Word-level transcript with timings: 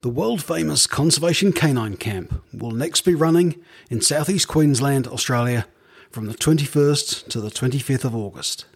The 0.00 0.08
world 0.08 0.44
famous 0.44 0.86
Conservation 0.86 1.52
Canine 1.52 1.96
Camp 1.96 2.40
will 2.52 2.70
next 2.70 3.00
be 3.00 3.16
running 3.16 3.56
in 3.90 4.00
southeast 4.00 4.46
Queensland, 4.46 5.08
Australia 5.08 5.66
from 6.12 6.26
the 6.26 6.34
21st 6.34 7.26
to 7.30 7.40
the 7.40 7.50
25th 7.50 8.04
of 8.04 8.14
August. 8.14 8.66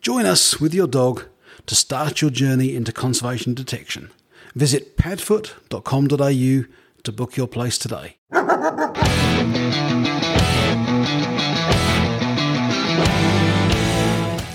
Join 0.00 0.24
us 0.24 0.58
with 0.58 0.72
your 0.72 0.86
dog 0.86 1.24
to 1.66 1.74
start 1.74 2.22
your 2.22 2.30
journey 2.30 2.74
into 2.74 2.90
conservation 2.90 3.52
detection. 3.52 4.10
Visit 4.54 4.96
padfoot.com.au 4.96 6.72
to 7.02 7.12
book 7.12 7.36
your 7.36 7.48
place 7.48 7.76
today. 7.76 8.16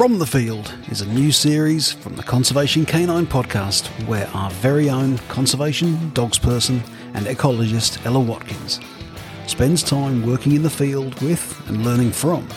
From 0.02 0.18
the 0.18 0.26
Field 0.26 0.74
is 0.90 1.02
a 1.02 1.14
new 1.14 1.32
series 1.32 1.92
from 1.92 2.16
the 2.16 2.24
Conservation 2.24 2.88
Canine 2.88 3.28
podcast 3.28 3.86
where 4.08 4.28
our 4.30 4.50
very 4.50 4.90
own 4.90 5.20
conservation 5.30 6.10
dogs 6.16 6.40
person 6.40 6.82
and 7.14 7.28
ecologist 7.28 8.04
Ella 8.04 8.20
Watkins 8.20 8.80
spends 9.46 9.84
time 9.84 10.26
working 10.26 10.54
in 10.54 10.64
the 10.64 10.72
field 10.72 11.22
with 11.22 11.56
and 11.70 11.86
learning 11.86 12.14
from 12.14 12.48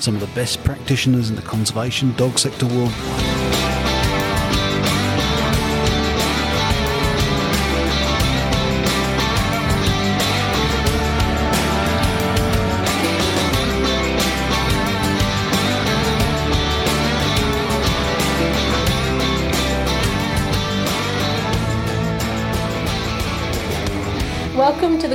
some 0.00 0.14
of 0.14 0.22
the 0.22 0.34
best 0.34 0.64
practitioners 0.64 1.28
in 1.28 1.36
the 1.36 1.42
conservation 1.42 2.14
dog 2.14 2.38
sector 2.38 2.64
worldwide. 2.64 3.53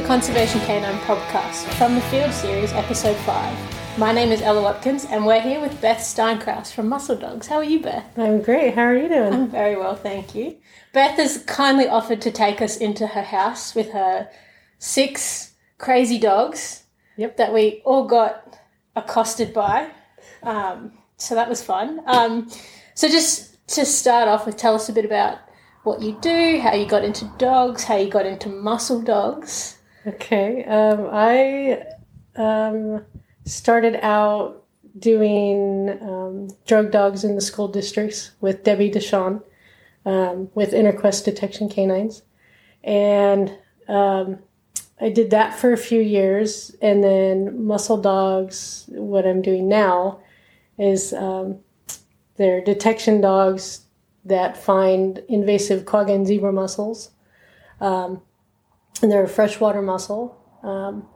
Conservation 0.09 0.59
Canine 0.61 0.97
podcast 1.01 1.65
from 1.77 1.93
the 1.93 2.01
Field 2.01 2.33
Series, 2.33 2.73
Episode 2.73 3.15
5. 3.17 3.99
My 3.99 4.11
name 4.11 4.31
is 4.31 4.41
Ella 4.41 4.59
Watkins, 4.63 5.05
and 5.05 5.23
we're 5.23 5.39
here 5.39 5.61
with 5.61 5.79
Beth 5.81 5.99
Steinkraus 5.99 6.73
from 6.73 6.89
Mussel 6.89 7.15
Dogs. 7.15 7.45
How 7.45 7.57
are 7.57 7.63
you, 7.63 7.79
Beth? 7.79 8.17
I'm 8.17 8.41
great. 8.41 8.73
How 8.73 8.85
are 8.85 8.97
you 8.97 9.07
doing? 9.07 9.31
I'm 9.31 9.47
very 9.51 9.75
well, 9.77 9.95
thank 9.95 10.33
you. 10.33 10.57
Beth 10.93 11.17
has 11.17 11.43
kindly 11.43 11.87
offered 11.87 12.21
to 12.21 12.31
take 12.31 12.59
us 12.59 12.77
into 12.77 13.05
her 13.05 13.21
house 13.21 13.75
with 13.75 13.91
her 13.91 14.27
six 14.79 15.53
crazy 15.77 16.17
dogs 16.17 16.85
Yep. 17.17 17.37
that 17.37 17.53
we 17.53 17.83
all 17.85 18.07
got 18.07 18.57
accosted 18.95 19.53
by. 19.53 19.91
Um, 20.41 20.91
so 21.17 21.35
that 21.35 21.47
was 21.47 21.61
fun. 21.61 22.01
Um, 22.07 22.49
so, 22.95 23.07
just 23.07 23.63
to 23.75 23.85
start 23.85 24.27
off 24.27 24.47
with, 24.47 24.57
tell 24.57 24.73
us 24.73 24.89
a 24.89 24.93
bit 24.93 25.05
about 25.05 25.37
what 25.83 26.01
you 26.01 26.17
do, 26.19 26.59
how 26.61 26.73
you 26.73 26.87
got 26.87 27.03
into 27.03 27.31
dogs, 27.37 27.83
how 27.83 27.95
you 27.97 28.09
got 28.09 28.25
into 28.25 28.49
mussel 28.49 29.03
dogs. 29.03 29.75
Okay. 30.07 30.63
Um, 30.65 31.09
I 31.11 31.83
um, 32.35 33.05
started 33.45 33.99
out 34.01 34.65
doing 34.97 35.89
um, 36.01 36.49
drug 36.65 36.91
dogs 36.91 37.23
in 37.23 37.35
the 37.35 37.41
school 37.41 37.67
districts 37.67 38.31
with 38.41 38.63
Debbie 38.63 38.91
Deshawn 38.91 39.41
um, 40.05 40.49
with 40.55 40.71
Interquest 40.71 41.25
Detection 41.25 41.69
Canines. 41.69 42.23
And 42.83 43.55
um, 43.87 44.39
I 45.01 45.09
did 45.09 45.31
that 45.31 45.57
for 45.57 45.73
a 45.73 45.77
few 45.77 46.01
years. 46.01 46.75
And 46.81 47.03
then 47.03 47.65
Mussel 47.65 48.01
Dogs, 48.01 48.85
what 48.89 49.25
I'm 49.25 49.41
doing 49.41 49.67
now, 49.67 50.21
is 50.77 51.13
um, 51.13 51.59
they're 52.37 52.61
detection 52.61 53.21
dogs 53.21 53.81
that 54.25 54.57
find 54.57 55.21
invasive 55.27 55.85
quagga 55.85 56.13
and 56.13 56.25
zebra 56.25 56.53
mussels. 56.53 57.11
Um, 57.81 58.21
and 59.01 59.11
they're 59.11 59.23
a 59.23 59.29
freshwater 59.29 59.81
mussel. 59.81 60.37
Um, 60.63 61.07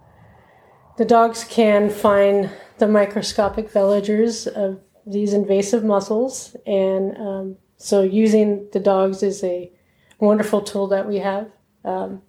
the 0.98 1.06
dogs 1.06 1.44
can 1.44 1.90
find 1.90 2.50
the 2.78 2.88
microscopic 2.88 3.72
veligers 3.72 4.48
of 4.48 4.80
these 5.06 5.34
invasive 5.34 5.84
mussels, 5.84 6.56
and 6.66 7.18
um, 7.18 7.58
so 7.78 8.04
using 8.04 8.68
the 8.72 8.80
dogs 8.80 9.24
is 9.24 9.44
a 9.44 9.72
wonderful 10.20 10.62
tool 10.62 10.88
that 10.88 11.08
we 11.08 11.18
have. 11.18 11.52
Um, 11.84 12.22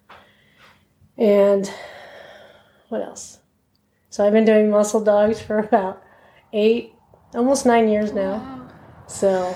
and 1.17 1.71
what 2.89 3.01
else? 3.01 3.39
So 4.09 4.25
I've 4.25 4.33
been 4.33 4.45
doing 4.45 4.69
mussel 4.69 5.03
dogs 5.03 5.41
for 5.41 5.59
about 5.67 6.01
eight, 6.53 6.93
almost 7.33 7.65
nine 7.65 7.87
years 7.87 8.11
now. 8.11 8.69
So 9.07 9.55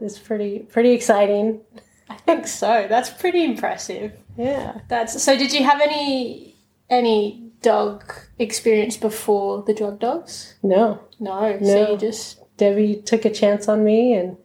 it's 0.00 0.18
pretty 0.18 0.60
pretty 0.60 0.92
exciting. 0.92 1.60
I 2.08 2.14
think 2.14 2.46
so. 2.46 2.86
That's 2.88 3.10
pretty 3.10 3.44
impressive. 3.44 4.12
Yeah. 4.38 4.80
That's 4.88 5.22
so. 5.22 5.36
Did 5.36 5.52
you 5.52 5.64
have 5.64 5.80
any 5.80 6.56
any 6.88 7.50
dog 7.60 8.14
experience 8.38 8.96
before 8.96 9.62
the 9.64 9.74
drug 9.74 9.98
dogs? 9.98 10.54
No, 10.62 11.00
No. 11.20 11.58
So 11.62 11.92
you 11.92 11.98
just 11.98 12.40
Debbie 12.56 13.02
took 13.04 13.24
a 13.24 13.30
chance 13.30 13.68
on 13.68 13.84
me, 13.84 14.14
and 14.14 14.36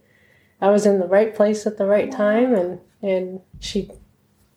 I 0.59 0.69
was 0.71 0.85
in 0.85 0.99
the 0.99 1.07
right 1.07 1.33
place 1.35 1.65
at 1.67 1.77
the 1.77 1.85
right 1.85 2.11
time, 2.11 2.53
and 2.55 2.79
and 3.01 3.39
she 3.59 3.89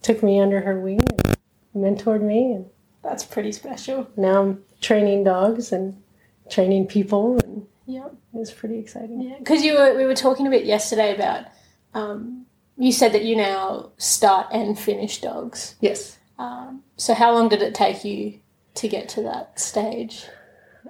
took 0.02 0.22
me 0.22 0.40
under 0.40 0.60
her 0.62 0.80
wing 0.80 1.00
and 1.74 1.84
mentored 1.84 2.22
me, 2.22 2.52
and 2.52 2.66
that's 3.02 3.24
pretty 3.24 3.52
special. 3.52 4.08
now 4.16 4.42
I'm 4.42 4.64
training 4.80 5.24
dogs 5.24 5.70
and 5.72 6.02
training 6.48 6.86
people, 6.86 7.38
and 7.44 7.66
Yep. 7.86 8.14
it's 8.34 8.52
pretty 8.52 8.78
exciting. 8.78 9.20
Yeah. 9.20 9.38
Because 9.38 9.62
you 9.62 9.74
were 9.74 9.94
we 9.96 10.06
were 10.06 10.14
talking 10.14 10.46
a 10.46 10.50
bit 10.50 10.64
yesterday 10.64 11.14
about. 11.14 11.46
Um, 11.94 12.45
you 12.76 12.92
said 12.92 13.12
that 13.12 13.24
you 13.24 13.36
now 13.36 13.90
start 13.96 14.48
and 14.52 14.78
finish 14.78 15.20
dogs. 15.20 15.76
Yes, 15.80 16.18
Um, 16.38 16.82
so 16.96 17.14
how 17.14 17.32
long 17.32 17.48
did 17.48 17.62
it 17.62 17.74
take 17.74 18.04
you 18.04 18.40
to 18.74 18.88
get 18.88 19.08
to 19.10 19.22
that 19.22 19.58
stage? 19.58 20.24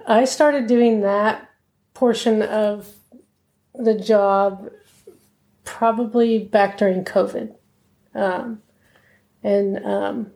I 0.05 0.25
started 0.25 0.67
doing 0.67 1.01
that 1.01 1.49
portion 1.93 2.41
of 2.41 2.89
the 3.73 3.95
job 3.97 4.69
probably 5.63 6.39
back 6.39 6.77
during 6.77 7.03
COVID. 7.05 7.55
Um, 8.13 8.61
and 9.43 9.85
um, 9.85 10.31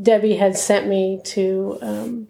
Debbie 0.00 0.36
had 0.36 0.56
sent 0.56 0.88
me 0.88 1.20
to 1.24 1.78
um, 1.82 2.28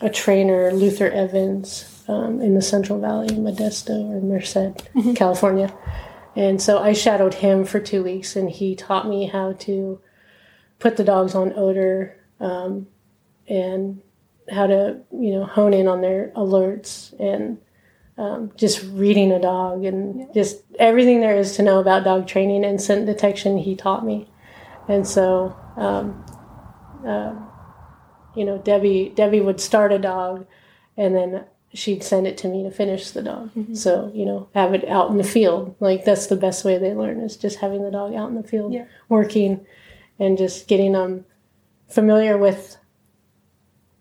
a 0.00 0.10
trainer, 0.10 0.72
Luther 0.72 1.08
Evans, 1.10 2.02
um, 2.08 2.40
in 2.40 2.54
the 2.54 2.62
Central 2.62 3.00
Valley 3.00 3.28
Modesto 3.28 4.10
or 4.10 4.20
Merced, 4.20 5.16
California. 5.16 5.72
And 6.36 6.60
so 6.60 6.78
I 6.78 6.92
shadowed 6.92 7.34
him 7.34 7.64
for 7.64 7.78
two 7.78 8.02
weeks, 8.02 8.34
and 8.34 8.50
he 8.50 8.74
taught 8.74 9.08
me 9.08 9.26
how 9.26 9.52
to 9.60 10.00
put 10.78 10.96
the 10.96 11.04
dogs 11.04 11.34
on 11.34 11.52
odor 11.54 12.16
um, 12.40 12.88
and 13.48 14.00
how 14.50 14.66
to 14.66 15.00
you 15.12 15.32
know 15.32 15.44
hone 15.46 15.72
in 15.72 15.88
on 15.88 16.00
their 16.00 16.30
alerts 16.36 17.18
and 17.18 17.58
um, 18.18 18.52
just 18.56 18.82
reading 18.92 19.32
a 19.32 19.40
dog 19.40 19.84
and 19.84 20.32
just 20.34 20.62
everything 20.78 21.20
there 21.20 21.36
is 21.36 21.56
to 21.56 21.62
know 21.62 21.80
about 21.80 22.04
dog 22.04 22.26
training 22.26 22.64
and 22.64 22.80
scent 22.80 23.06
detection 23.06 23.58
he 23.58 23.74
taught 23.74 24.04
me. 24.04 24.28
And 24.88 25.06
so 25.06 25.56
um, 25.76 26.24
uh, 27.06 27.34
you 28.36 28.44
know 28.44 28.58
debbie 28.58 29.12
debbie 29.14 29.40
would 29.40 29.60
start 29.60 29.92
a 29.92 29.98
dog 29.98 30.46
and 30.96 31.14
then 31.14 31.44
she'd 31.74 32.02
send 32.02 32.26
it 32.26 32.38
to 32.38 32.48
me 32.48 32.62
to 32.62 32.70
finish 32.70 33.10
the 33.10 33.22
dog. 33.22 33.50
Mm-hmm. 33.54 33.74
So 33.74 34.10
you 34.14 34.24
know 34.24 34.48
have 34.54 34.74
it 34.74 34.88
out 34.88 35.10
in 35.10 35.18
the 35.18 35.24
field. 35.24 35.74
Like 35.80 36.04
that's 36.04 36.28
the 36.28 36.36
best 36.36 36.64
way 36.64 36.78
they 36.78 36.94
learn 36.94 37.20
is 37.20 37.36
just 37.36 37.58
having 37.58 37.82
the 37.82 37.90
dog 37.90 38.14
out 38.14 38.28
in 38.28 38.36
the 38.36 38.46
field 38.46 38.72
Yeah. 38.72 38.86
working 39.08 39.66
and 40.18 40.38
just 40.38 40.68
getting 40.68 40.92
them 40.92 41.26
familiar 41.88 42.38
with 42.38 42.76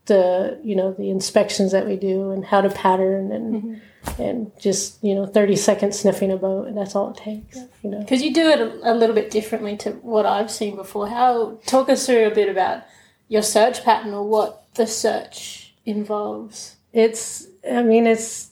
the 0.06 0.60
you 0.64 0.76
know 0.76 0.94
the 0.94 1.10
inspections 1.10 1.72
that 1.72 1.88
we 1.88 1.96
do 1.96 2.32
and 2.32 2.46
how 2.46 2.62
to 2.62 2.70
pattern 2.70 3.32
and 3.32 3.64
mm-hmm. 3.64 4.22
and 4.22 4.52
just 4.60 5.02
you 5.04 5.16
know 5.16 5.26
30 5.26 5.56
seconds 5.56 6.00
sniffing 6.00 6.32
a 6.32 6.38
boat. 6.38 6.68
And 6.68 6.78
that's 6.78 6.96
all 6.96 7.12
it 7.12 7.18
takes 7.18 7.58
you 7.82 7.90
know. 7.90 8.00
Because 8.00 8.22
you 8.22 8.34
do 8.34 8.48
it 8.50 8.60
a, 8.60 8.92
a 8.92 8.94
little 8.94 9.16
bit 9.16 9.32
differently 9.32 9.78
to 9.78 9.92
what 9.92 10.26
I've 10.26 10.52
seen 10.52 10.76
before. 10.76 11.08
How 11.08 11.60
talk 11.66 11.90
us 11.90 12.06
through 12.06 12.28
a 12.28 12.36
bit 12.36 12.50
about 12.50 12.84
your 13.28 13.42
search 13.42 13.84
pattern 13.84 14.14
or 14.14 14.28
what 14.28 14.64
the 14.76 14.86
search 14.86 15.74
involves. 15.86 16.78
It's 16.94 17.48
i 17.70 17.82
mean 17.84 18.08
it's 18.08 18.52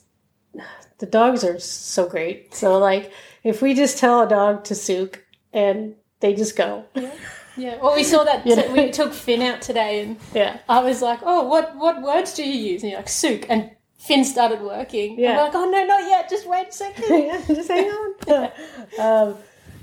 the 0.98 1.06
dogs 1.06 1.42
are 1.44 1.58
so 1.58 2.08
great 2.08 2.54
so 2.54 2.78
like 2.78 3.12
if 3.44 3.62
we 3.62 3.74
just 3.74 3.98
tell 3.98 4.22
a 4.22 4.28
dog 4.28 4.64
to 4.64 4.74
sook 4.74 5.24
and 5.52 5.94
they 6.20 6.34
just 6.34 6.56
go 6.56 6.84
Yeah. 6.94 7.10
Yeah. 7.56 7.76
Well, 7.82 7.94
we 7.94 8.02
saw 8.02 8.24
that 8.24 8.46
we 8.72 8.90
took 8.90 9.12
Finn 9.12 9.42
out 9.42 9.60
today, 9.60 10.00
and 10.00 10.16
yeah 10.32 10.60
I 10.70 10.82
was 10.82 11.02
like, 11.02 11.20
"Oh, 11.22 11.46
what 11.46 11.76
what 11.76 12.00
words 12.02 12.32
do 12.32 12.42
you 12.42 12.72
use?" 12.72 12.82
And 12.82 12.90
you're 12.90 13.00
like, 13.00 13.10
"Sook," 13.10 13.44
and 13.50 13.70
Finn 13.98 14.24
started 14.24 14.62
working. 14.62 15.18
Yeah. 15.18 15.28
And 15.28 15.36
we're 15.36 15.44
like, 15.44 15.54
"Oh 15.54 15.70
no, 15.70 15.84
not 15.84 16.02
yet. 16.08 16.30
Just 16.30 16.48
wait 16.48 16.68
a 16.68 16.72
second. 16.72 17.04
yeah, 17.26 17.42
just 17.46 17.68
hang 17.68 17.90
on. 17.90 18.50
um, 18.98 19.36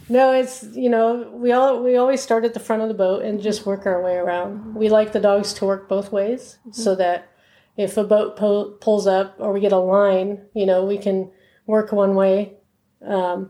no, 0.09 0.33
it's 0.33 0.63
you 0.73 0.89
know 0.89 1.29
we 1.31 1.51
all 1.51 1.83
we 1.83 1.95
always 1.95 2.21
start 2.21 2.43
at 2.43 2.55
the 2.55 2.59
front 2.59 2.81
of 2.81 2.87
the 2.87 2.95
boat 2.95 3.23
and 3.23 3.39
just 3.39 3.67
work 3.67 3.85
our 3.85 4.01
way 4.01 4.15
around. 4.15 4.73
We 4.73 4.89
like 4.89 5.11
the 5.11 5.19
dogs 5.19 5.53
to 5.55 5.65
work 5.65 5.87
both 5.87 6.11
ways, 6.11 6.57
so 6.71 6.95
that 6.95 7.28
if 7.79 7.95
a 7.95 8.03
boat 8.03 8.35
po- 8.35 8.71
pulls 8.81 9.07
up 9.07 9.35
or 9.39 9.53
we 9.53 9.61
get 9.61 9.71
a 9.71 9.77
line, 9.77 10.41
you 10.53 10.65
know, 10.65 10.83
we 10.83 10.97
can 10.97 11.31
work 11.65 11.93
one 11.93 12.13
way, 12.13 12.51
um, 13.05 13.49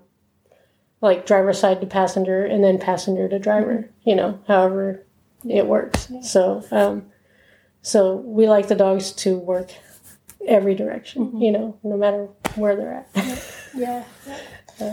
like 1.02 1.26
driver 1.26 1.52
side 1.52 1.81
to 1.81 1.88
passenger, 1.88 2.46
and 2.46 2.64
then 2.64 2.78
passenger 2.78 3.28
to 3.28 3.40
driver. 3.40 3.90
you 4.04 4.16
know, 4.16 4.40
however 4.48 5.04
it 5.50 5.66
works. 5.66 6.12
So, 6.22 6.64
um, 6.72 7.06
so 7.81 8.18
we 8.18 8.48
like 8.48 8.68
the 8.68 8.76
dogs 8.76 9.12
to 9.24 9.36
work 9.38 9.72
every 10.48 10.76
direction, 10.76 11.42
you 11.42 11.52
know, 11.52 11.80
no 11.84 11.98
matter 11.98 12.28
where 12.56 12.76
they're 12.76 13.06
at. 13.14 13.46
Yeah. 13.76 14.04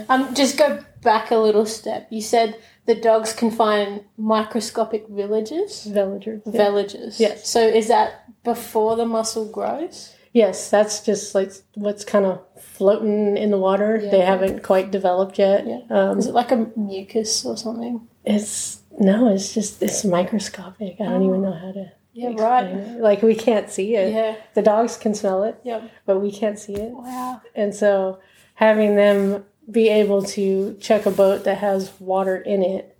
Um, 0.08 0.34
just 0.34 0.58
go 0.58 0.84
back 1.02 1.30
a 1.30 1.36
little 1.36 1.64
step. 1.64 2.08
You 2.10 2.20
said 2.20 2.60
the 2.84 2.94
dogs 2.94 3.32
can 3.32 3.50
find 3.50 4.04
microscopic 4.18 5.08
villages. 5.08 5.88
Veligers. 5.90 6.42
yeah. 6.44 6.52
Villages. 6.52 7.18
Yes. 7.18 7.48
So 7.48 7.60
is 7.60 7.88
that 7.88 8.25
before 8.46 8.96
the 8.96 9.04
mussel 9.04 9.44
grows? 9.52 10.14
Yes, 10.32 10.70
that's 10.70 11.04
just 11.04 11.34
like 11.34 11.50
what's 11.74 12.04
kind 12.04 12.24
of 12.24 12.40
floating 12.60 13.36
in 13.36 13.50
the 13.50 13.58
water. 13.58 13.98
They 14.10 14.20
haven't 14.20 14.62
quite 14.62 14.90
developed 14.90 15.38
yet. 15.38 15.66
Yeah. 15.66 15.80
Um, 15.90 16.18
Is 16.18 16.26
it 16.26 16.34
like 16.34 16.52
a 16.52 16.70
mucus 16.76 17.44
or 17.44 17.56
something? 17.56 18.08
it's 18.24 18.80
no, 18.98 19.28
it's 19.34 19.52
just 19.54 19.82
it's 19.82 20.04
microscopic. 20.04 20.96
I 21.00 21.04
don't 21.04 21.22
even 21.22 21.42
know 21.42 21.52
how 21.52 21.72
to. 21.72 21.92
Yeah. 22.12 22.32
Right. 22.38 22.64
it. 22.66 23.00
Like 23.00 23.20
we 23.22 23.34
can't 23.34 23.68
see 23.70 23.94
it. 23.96 24.12
Yeah. 24.14 24.36
The 24.54 24.62
dogs 24.62 24.96
can 24.96 25.14
smell 25.14 25.42
it, 25.44 25.58
Yep. 25.64 25.90
but 26.06 26.20
we 26.20 26.30
can't 26.32 26.58
see 26.58 26.74
it. 26.74 26.92
Wow. 26.92 27.40
And 27.54 27.74
so 27.74 28.20
having 28.54 28.96
them 28.96 29.44
be 29.70 29.88
able 29.88 30.22
to 30.22 30.76
check 30.80 31.06
a 31.06 31.10
boat 31.10 31.44
that 31.44 31.58
has 31.58 31.92
water 32.00 32.36
in 32.36 32.62
it, 32.62 32.96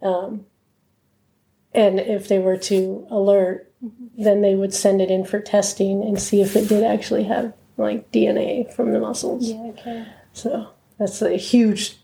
um, 0.00 0.46
and 1.74 1.98
if 2.00 2.28
they 2.28 2.38
were 2.38 2.56
to 2.58 3.06
alert, 3.10 3.72
then 4.16 4.40
they 4.42 4.54
would 4.54 4.72
send 4.74 5.00
it 5.00 5.10
in 5.10 5.24
for 5.24 5.40
testing 5.40 6.02
and 6.02 6.20
see 6.20 6.40
if 6.40 6.54
it 6.56 6.68
did 6.68 6.84
actually 6.84 7.24
have 7.24 7.52
like 7.76 8.10
DNA 8.12 8.72
from 8.74 8.92
the 8.92 9.00
mussels. 9.00 9.50
Yeah. 9.50 9.56
Okay. 9.70 10.06
So 10.32 10.68
that's 10.98 11.20
a 11.22 11.36
huge, 11.36 11.96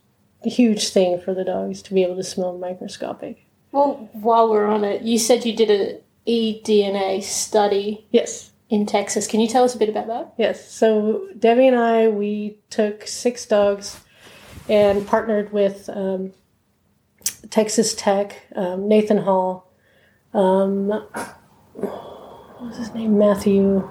huge 0.43 0.88
thing 0.88 1.20
for 1.20 1.35
the 1.35 1.44
dogs 1.44 1.82
to 1.82 1.94
be 1.94 2.03
able 2.03 2.17
to 2.17 2.25
smell 2.25 2.56
microscopic. 2.59 3.44
Well, 3.73 4.09
while 4.12 4.49
we're 4.50 4.67
on 4.67 4.82
it, 4.85 5.03
you 5.03 5.19
said 5.19 5.44
you 5.44 5.55
did 5.55 5.71
a 5.71 6.00
eDNA 6.29 7.23
study 7.23 8.06
Yes. 8.11 8.50
in 8.71 8.87
Texas. 8.87 9.26
Can 9.26 9.41
you 9.41 9.49
tell 9.49 9.64
us 9.64 9.75
a 9.75 9.79
bit 9.79 9.88
about 9.88 10.06
that? 10.09 10.32
Yes. 10.38 10.71
So 10.71 11.29
Debbie 11.38 11.69
and 11.69 11.76
I, 11.76 12.09
we 12.09 12.59
took 12.71 13.06
six 13.06 13.47
dogs 13.47 14.00
and 14.69 15.06
partnered 15.06 15.53
with 15.53 15.88
um, 15.91 16.32
Texas 17.50 17.95
Tech, 17.95 18.47
um, 18.55 18.89
Nathan 18.89 19.19
Hall, 19.19 19.71
um, 20.35 20.89
what 20.89 22.61
was 22.61 22.77
his 22.77 22.93
name? 22.95 23.19
Matthew. 23.19 23.89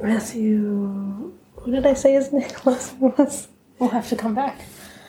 Matthew. 0.00 1.32
What 1.54 1.70
did 1.70 1.86
I 1.86 1.94
say 1.94 2.14
his 2.14 2.32
name 2.32 2.50
last 2.64 2.96
was? 2.98 3.48
We'll 3.78 3.90
have 3.90 4.08
to 4.08 4.16
come 4.16 4.34
back. 4.34 4.60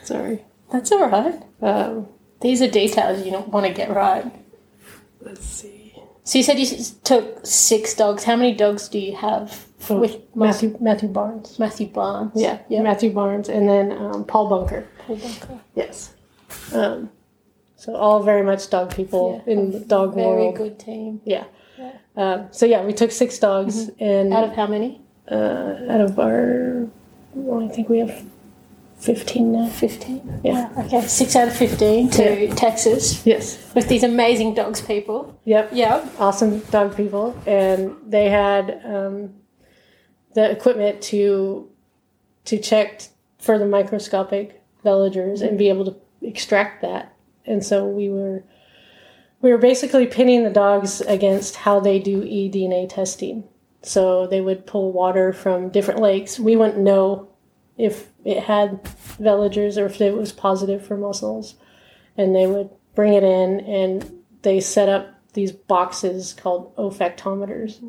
Sorry. 0.02 0.44
That's 0.70 0.90
all 0.92 1.08
right. 1.08 1.42
Um, 1.62 2.08
These 2.40 2.62
are 2.62 2.68
details 2.70 3.24
you 3.24 3.30
don't 3.32 3.48
want 3.48 3.66
to 3.66 3.72
get 3.72 3.90
right. 3.90 4.24
let's 5.20 5.44
see. 5.44 5.83
So 6.24 6.38
you 6.38 6.44
said 6.44 6.58
you 6.58 6.64
s- 6.66 6.90
took 7.04 7.44
six 7.46 7.94
dogs. 7.94 8.24
How 8.24 8.36
many 8.36 8.54
dogs 8.54 8.88
do 8.88 8.98
you 8.98 9.14
have 9.16 9.66
with 9.90 10.16
Matthew, 10.34 10.70
Matthew 10.70 10.76
Matthew 10.80 11.08
Barnes. 11.10 11.58
Matthew 11.58 11.86
Barnes? 11.88 12.32
Yeah, 12.34 12.58
Yeah. 12.68 12.82
Matthew 12.82 13.12
Barnes, 13.12 13.48
and 13.48 13.68
then 13.68 13.92
um, 13.92 14.24
Paul 14.24 14.48
Bunker. 14.48 14.86
Paul 15.06 15.16
Bunker. 15.16 15.60
Yes. 15.74 16.14
Um, 16.72 17.10
so 17.76 17.94
all 17.94 18.22
very 18.22 18.42
much 18.42 18.70
dog 18.70 18.94
people 18.94 19.42
Yeah. 19.46 19.52
in 19.52 19.70
the 19.72 19.80
dog 19.80 20.14
world. 20.14 20.34
Very 20.36 20.42
world. 20.44 20.56
good 20.56 20.78
team. 20.78 21.20
Yeah. 21.24 21.44
Um, 22.16 22.46
so 22.52 22.64
yeah, 22.64 22.84
we 22.84 22.92
took 22.94 23.10
six 23.10 23.38
dogs, 23.38 23.90
and 24.00 24.32
Out 24.32 24.44
of 24.44 24.52
how 24.54 24.66
many? 24.66 25.00
uh, 25.30 25.74
out 25.90 26.00
of 26.00 26.18
our, 26.18 26.86
well, 27.34 27.64
I 27.64 27.68
think 27.74 27.88
we 27.88 27.98
have 27.98 28.24
fifteen 28.98 29.52
now. 29.52 29.68
15. 29.68 30.40
Yeah. 30.44 30.72
Wow, 30.72 30.84
Okay, 30.84 31.00
six 31.06 31.36
out 31.36 31.48
of 31.48 31.56
15 31.56 32.10
to 32.10 32.54
Texas 32.54 33.24
Yes. 33.26 33.72
with 33.74 33.88
these 33.88 34.02
amazing 34.02 34.54
dogs 34.54 34.80
people. 34.80 35.38
Yep. 35.44 35.70
Yeah. 35.72 36.08
Awesome 36.18 36.60
dog 36.70 36.96
people, 36.96 37.36
and 37.46 37.96
they 38.06 38.28
had 38.30 38.80
um, 38.84 39.34
the 40.34 40.50
equipment 40.50 41.02
to 41.02 41.70
to 42.46 42.58
check 42.58 43.02
for 43.38 43.58
the 43.58 43.66
microscopic 43.66 44.62
veligers 44.84 45.40
and 45.42 45.58
be 45.58 45.68
able 45.68 45.84
to 45.86 45.96
extract 46.22 46.82
that. 46.82 47.14
And 47.46 47.64
so 47.64 47.86
we 47.86 48.08
were 48.08 48.44
we 49.42 49.50
were 49.50 49.58
basically 49.58 50.06
pinning 50.06 50.44
the 50.44 50.50
dogs 50.50 51.00
against 51.02 51.56
how 51.56 51.80
they 51.80 51.98
do 51.98 52.22
eDNA 52.22 52.88
testing. 52.88 53.44
So 53.82 54.26
they 54.26 54.40
would 54.40 54.66
pull 54.66 54.92
water 54.92 55.34
from 55.34 55.68
different 55.68 56.00
lakes. 56.00 56.40
We 56.40 56.56
wouldn't 56.56 56.78
know 56.78 57.28
if 57.76 58.10
it 58.24 58.42
had 58.44 58.82
veligers 59.20 59.76
or 59.80 59.86
if 59.86 60.00
it 60.00 60.16
was 60.16 60.32
positive 60.32 60.84
for 60.86 60.96
mussels. 60.96 61.54
And 62.16 62.34
they 62.34 62.46
would 62.46 62.70
bring 62.94 63.12
it 63.14 63.24
in 63.24 63.60
and 63.60 64.22
they 64.42 64.60
set 64.60 64.88
up 64.88 65.14
these 65.34 65.52
boxes 65.52 66.32
called 66.32 66.74
olfactometers. 66.76 67.82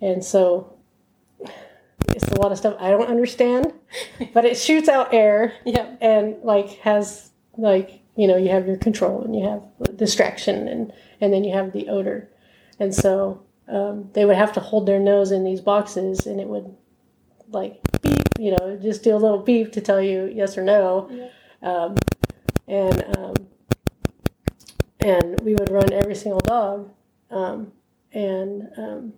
And 0.00 0.24
so 0.24 0.76
it's 2.08 2.26
a 2.28 2.40
lot 2.40 2.52
of 2.52 2.58
stuff 2.58 2.76
I 2.80 2.90
don't 2.90 3.08
understand, 3.08 3.72
but 4.34 4.44
it 4.44 4.56
shoots 4.56 4.88
out 4.88 5.12
air 5.14 5.54
Yeah. 5.64 5.94
and 6.00 6.36
like 6.42 6.68
has 6.80 7.30
like 7.56 8.00
you 8.16 8.26
know 8.26 8.36
you 8.36 8.48
have 8.50 8.66
your 8.66 8.76
control 8.76 9.22
and 9.22 9.34
you 9.36 9.44
have 9.48 9.96
distraction 9.96 10.66
and 10.68 10.92
and 11.20 11.32
then 11.32 11.44
you 11.44 11.52
have 11.52 11.72
the 11.72 11.88
odor 11.88 12.28
and 12.80 12.94
so 12.94 13.42
um, 13.68 14.08
they 14.14 14.24
would 14.24 14.36
have 14.36 14.52
to 14.52 14.60
hold 14.60 14.86
their 14.86 14.98
nose 15.00 15.30
in 15.32 15.44
these 15.44 15.60
boxes 15.60 16.26
and 16.26 16.40
it 16.40 16.46
would 16.48 16.74
like 17.50 17.80
beep 18.00 18.17
you 18.38 18.52
know 18.52 18.78
just 18.80 19.02
do 19.02 19.14
a 19.14 19.18
little 19.18 19.38
beep 19.38 19.72
to 19.72 19.80
tell 19.80 20.00
you 20.00 20.30
yes 20.34 20.56
or 20.56 20.64
no. 20.64 21.30
Um, 21.62 21.96
and 22.66 23.16
um, 23.16 23.34
and 25.00 25.40
we 25.40 25.54
would 25.54 25.70
run 25.70 25.92
every 25.92 26.14
single 26.14 26.40
dog 26.40 26.90
um, 27.30 27.72
and 28.12 28.68
um, 28.76 29.12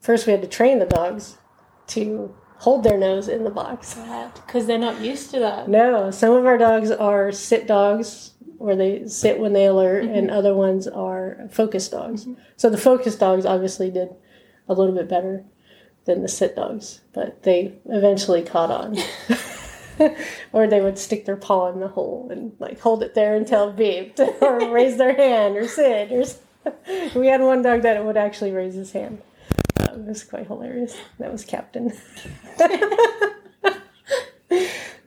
first 0.00 0.26
we 0.26 0.32
had 0.32 0.42
to 0.42 0.48
train 0.48 0.78
the 0.78 0.86
dogs 0.86 1.38
to 1.88 2.34
hold 2.58 2.82
their 2.82 2.98
nose 2.98 3.28
in 3.28 3.44
the 3.44 3.50
box. 3.50 3.94
Because 4.46 4.66
they're 4.66 4.78
not 4.78 5.00
used 5.00 5.30
to 5.32 5.38
that. 5.40 5.68
no, 5.90 6.10
some 6.10 6.32
of 6.32 6.46
our 6.46 6.58
dogs 6.58 6.90
are 6.90 7.30
sit 7.32 7.66
dogs 7.66 8.32
where 8.58 8.74
they 8.74 9.06
sit 9.06 9.38
when 9.38 9.52
they 9.52 9.66
alert, 9.66 10.04
and 10.04 10.30
other 10.30 10.54
ones 10.54 10.88
are 10.88 11.46
focus 11.50 11.88
dogs. 11.88 12.26
So 12.56 12.70
the 12.70 12.78
focus 12.78 13.14
dogs 13.16 13.44
obviously 13.44 13.90
did 13.90 14.08
a 14.68 14.72
little 14.72 14.94
bit 14.94 15.08
better 15.08 15.44
than 16.06 16.22
the 16.22 16.28
sit 16.28 16.56
dogs, 16.56 17.00
but 17.12 17.42
they 17.42 17.74
eventually 17.86 18.42
caught 18.42 18.70
on. 18.70 18.96
or 20.52 20.66
they 20.66 20.80
would 20.80 20.98
stick 20.98 21.24
their 21.24 21.36
paw 21.36 21.72
in 21.72 21.80
the 21.80 21.88
hole 21.88 22.28
and 22.30 22.52
like 22.58 22.80
hold 22.80 23.02
it 23.02 23.14
there 23.14 23.34
until 23.34 23.70
it 23.70 23.76
beeped, 23.76 24.42
or 24.42 24.70
raise 24.70 24.96
their 24.96 25.14
hand, 25.14 25.56
or 25.56 25.66
sit. 25.66 26.12
Or 26.12 26.24
we 27.18 27.28
had 27.28 27.40
one 27.40 27.62
dog 27.62 27.82
that 27.82 28.04
would 28.04 28.16
actually 28.16 28.52
raise 28.52 28.74
his 28.74 28.92
hand. 28.92 29.22
Uh, 29.80 29.92
it 29.92 30.06
was 30.06 30.24
quite 30.24 30.46
hilarious. 30.46 30.96
That 31.18 31.32
was 31.32 31.44
Captain. 31.44 31.92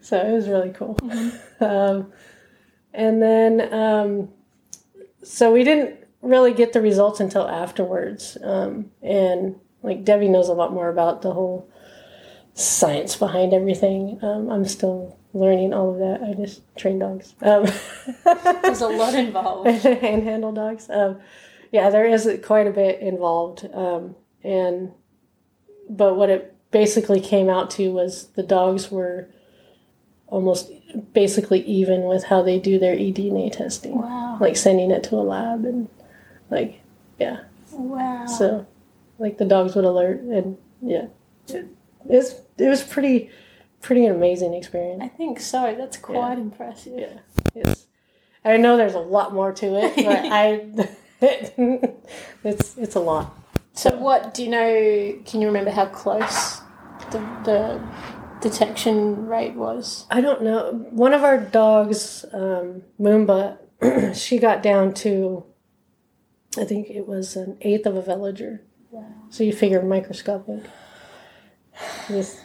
so 0.02 0.18
it 0.18 0.32
was 0.32 0.48
really 0.48 0.72
cool. 0.72 0.98
Um, 1.60 2.12
and 2.94 3.22
then, 3.22 3.74
um, 3.74 4.30
so 5.24 5.52
we 5.52 5.64
didn't 5.64 6.00
really 6.22 6.54
get 6.54 6.74
the 6.74 6.82
results 6.82 7.20
until 7.20 7.48
afterwards. 7.48 8.38
Um, 8.42 8.92
and 9.02 9.60
like 9.84 10.04
Debbie 10.04 10.28
knows 10.30 10.50
a 10.50 10.54
lot 10.54 10.74
more 10.74 10.90
about 10.90 11.22
the 11.22 11.32
whole 11.34 11.70
science 12.54 13.16
behind 13.16 13.54
everything. 13.54 14.20
Um, 14.22 14.50
I'm 14.50 14.66
still 14.66 15.18
learning 15.34 15.74
all 15.74 15.92
of 15.94 16.00
that. 16.00 16.22
I 16.28 16.34
just 16.34 16.62
train 16.76 17.00
dogs. 17.00 17.34
Um, 17.42 17.66
There's 18.62 18.82
a 18.82 18.88
lot 18.90 19.14
involved. 19.14 19.68
and 19.86 20.24
handle 20.24 20.52
dogs. 20.52 20.90
Um, 20.90 21.20
yeah, 21.72 21.90
there 21.90 22.06
is 22.06 22.28
quite 22.44 22.68
a 22.68 22.72
bit 22.72 23.00
involved. 23.00 23.68
Um, 23.74 24.16
and 24.44 24.92
but 25.90 26.16
what 26.16 26.30
it 26.30 26.56
basically 26.72 27.20
came 27.22 27.50
out 27.50 27.70
to 27.72 27.92
was 27.92 28.28
the 28.36 28.44
dogs 28.44 28.92
were 28.92 29.28
almost 30.28 30.72
basically 31.14 31.62
even 31.62 32.04
with 32.04 32.26
how 32.26 32.42
they 32.44 32.60
do 32.60 32.78
their 32.78 32.96
eDNA 32.96 33.52
testing, 33.52 33.98
Wow. 34.00 34.38
like 34.40 34.56
sending 34.56 34.92
it 34.92 35.04
to 35.04 35.16
a 35.16 35.24
lab 35.24 35.66
and 35.66 35.90
like 36.50 36.82
yeah. 37.20 37.42
Wow. 37.72 38.26
So 38.26 38.66
like 39.20 39.38
the 39.38 39.46
dogs 39.46 39.76
would 39.76 39.86
alert 39.86 40.22
and 40.22 40.58
yeah, 40.82 41.08
it, 41.48 41.56
it 41.56 41.68
was 42.06 42.42
it 42.58 42.68
was 42.68 42.84
pretty 42.84 43.30
pretty 43.82 44.06
amazing 44.06 44.54
experience. 44.54 45.02
I 45.04 45.08
think 45.08 45.40
so. 45.40 45.76
That's 45.78 45.98
quite 45.98 46.38
impressive. 46.38 47.00
Yeah, 47.00 47.20
it's. 47.56 47.88
I 48.44 48.58
know 48.58 48.78
there's 48.78 48.94
a 48.94 49.00
lot 49.00 49.34
more 49.34 49.52
to 49.54 49.66
it, 49.76 49.96
but 49.96 50.06
I, 50.32 50.70
it's 52.44 52.78
it's 52.78 52.96
a 52.96 53.00
lot. 53.00 53.36
So, 53.74 53.96
what 53.98 54.34
do 54.34 54.44
you 54.44 54.50
know? 54.50 55.22
Can 55.26 55.42
you 55.42 55.48
remember 55.48 55.72
how 55.72 55.86
close 55.86 56.62
the, 57.12 57.20
the 57.44 57.82
detection 58.42 59.28
rate 59.28 59.56
was? 59.56 60.06
I 60.10 60.22
don't 60.22 60.44
know. 60.44 60.88
One 60.92 61.14
of 61.14 61.24
our 61.24 61.38
dogs, 61.38 62.26
um, 62.34 62.84
Moomba, 63.00 63.58
she 64.16 64.40
got 64.40 64.62
down 64.62 64.94
to, 64.96 65.46
I 66.58 66.66
think 66.66 66.90
it 66.90 67.08
was 67.08 67.36
an 67.36 67.58
eighth 67.62 67.86
of 67.86 67.96
a 67.96 68.02
veliger. 68.02 68.60
So 69.30 69.44
you 69.44 69.54
figure 69.54 69.82
microscopic. 69.82 70.64
Just, 72.08 72.44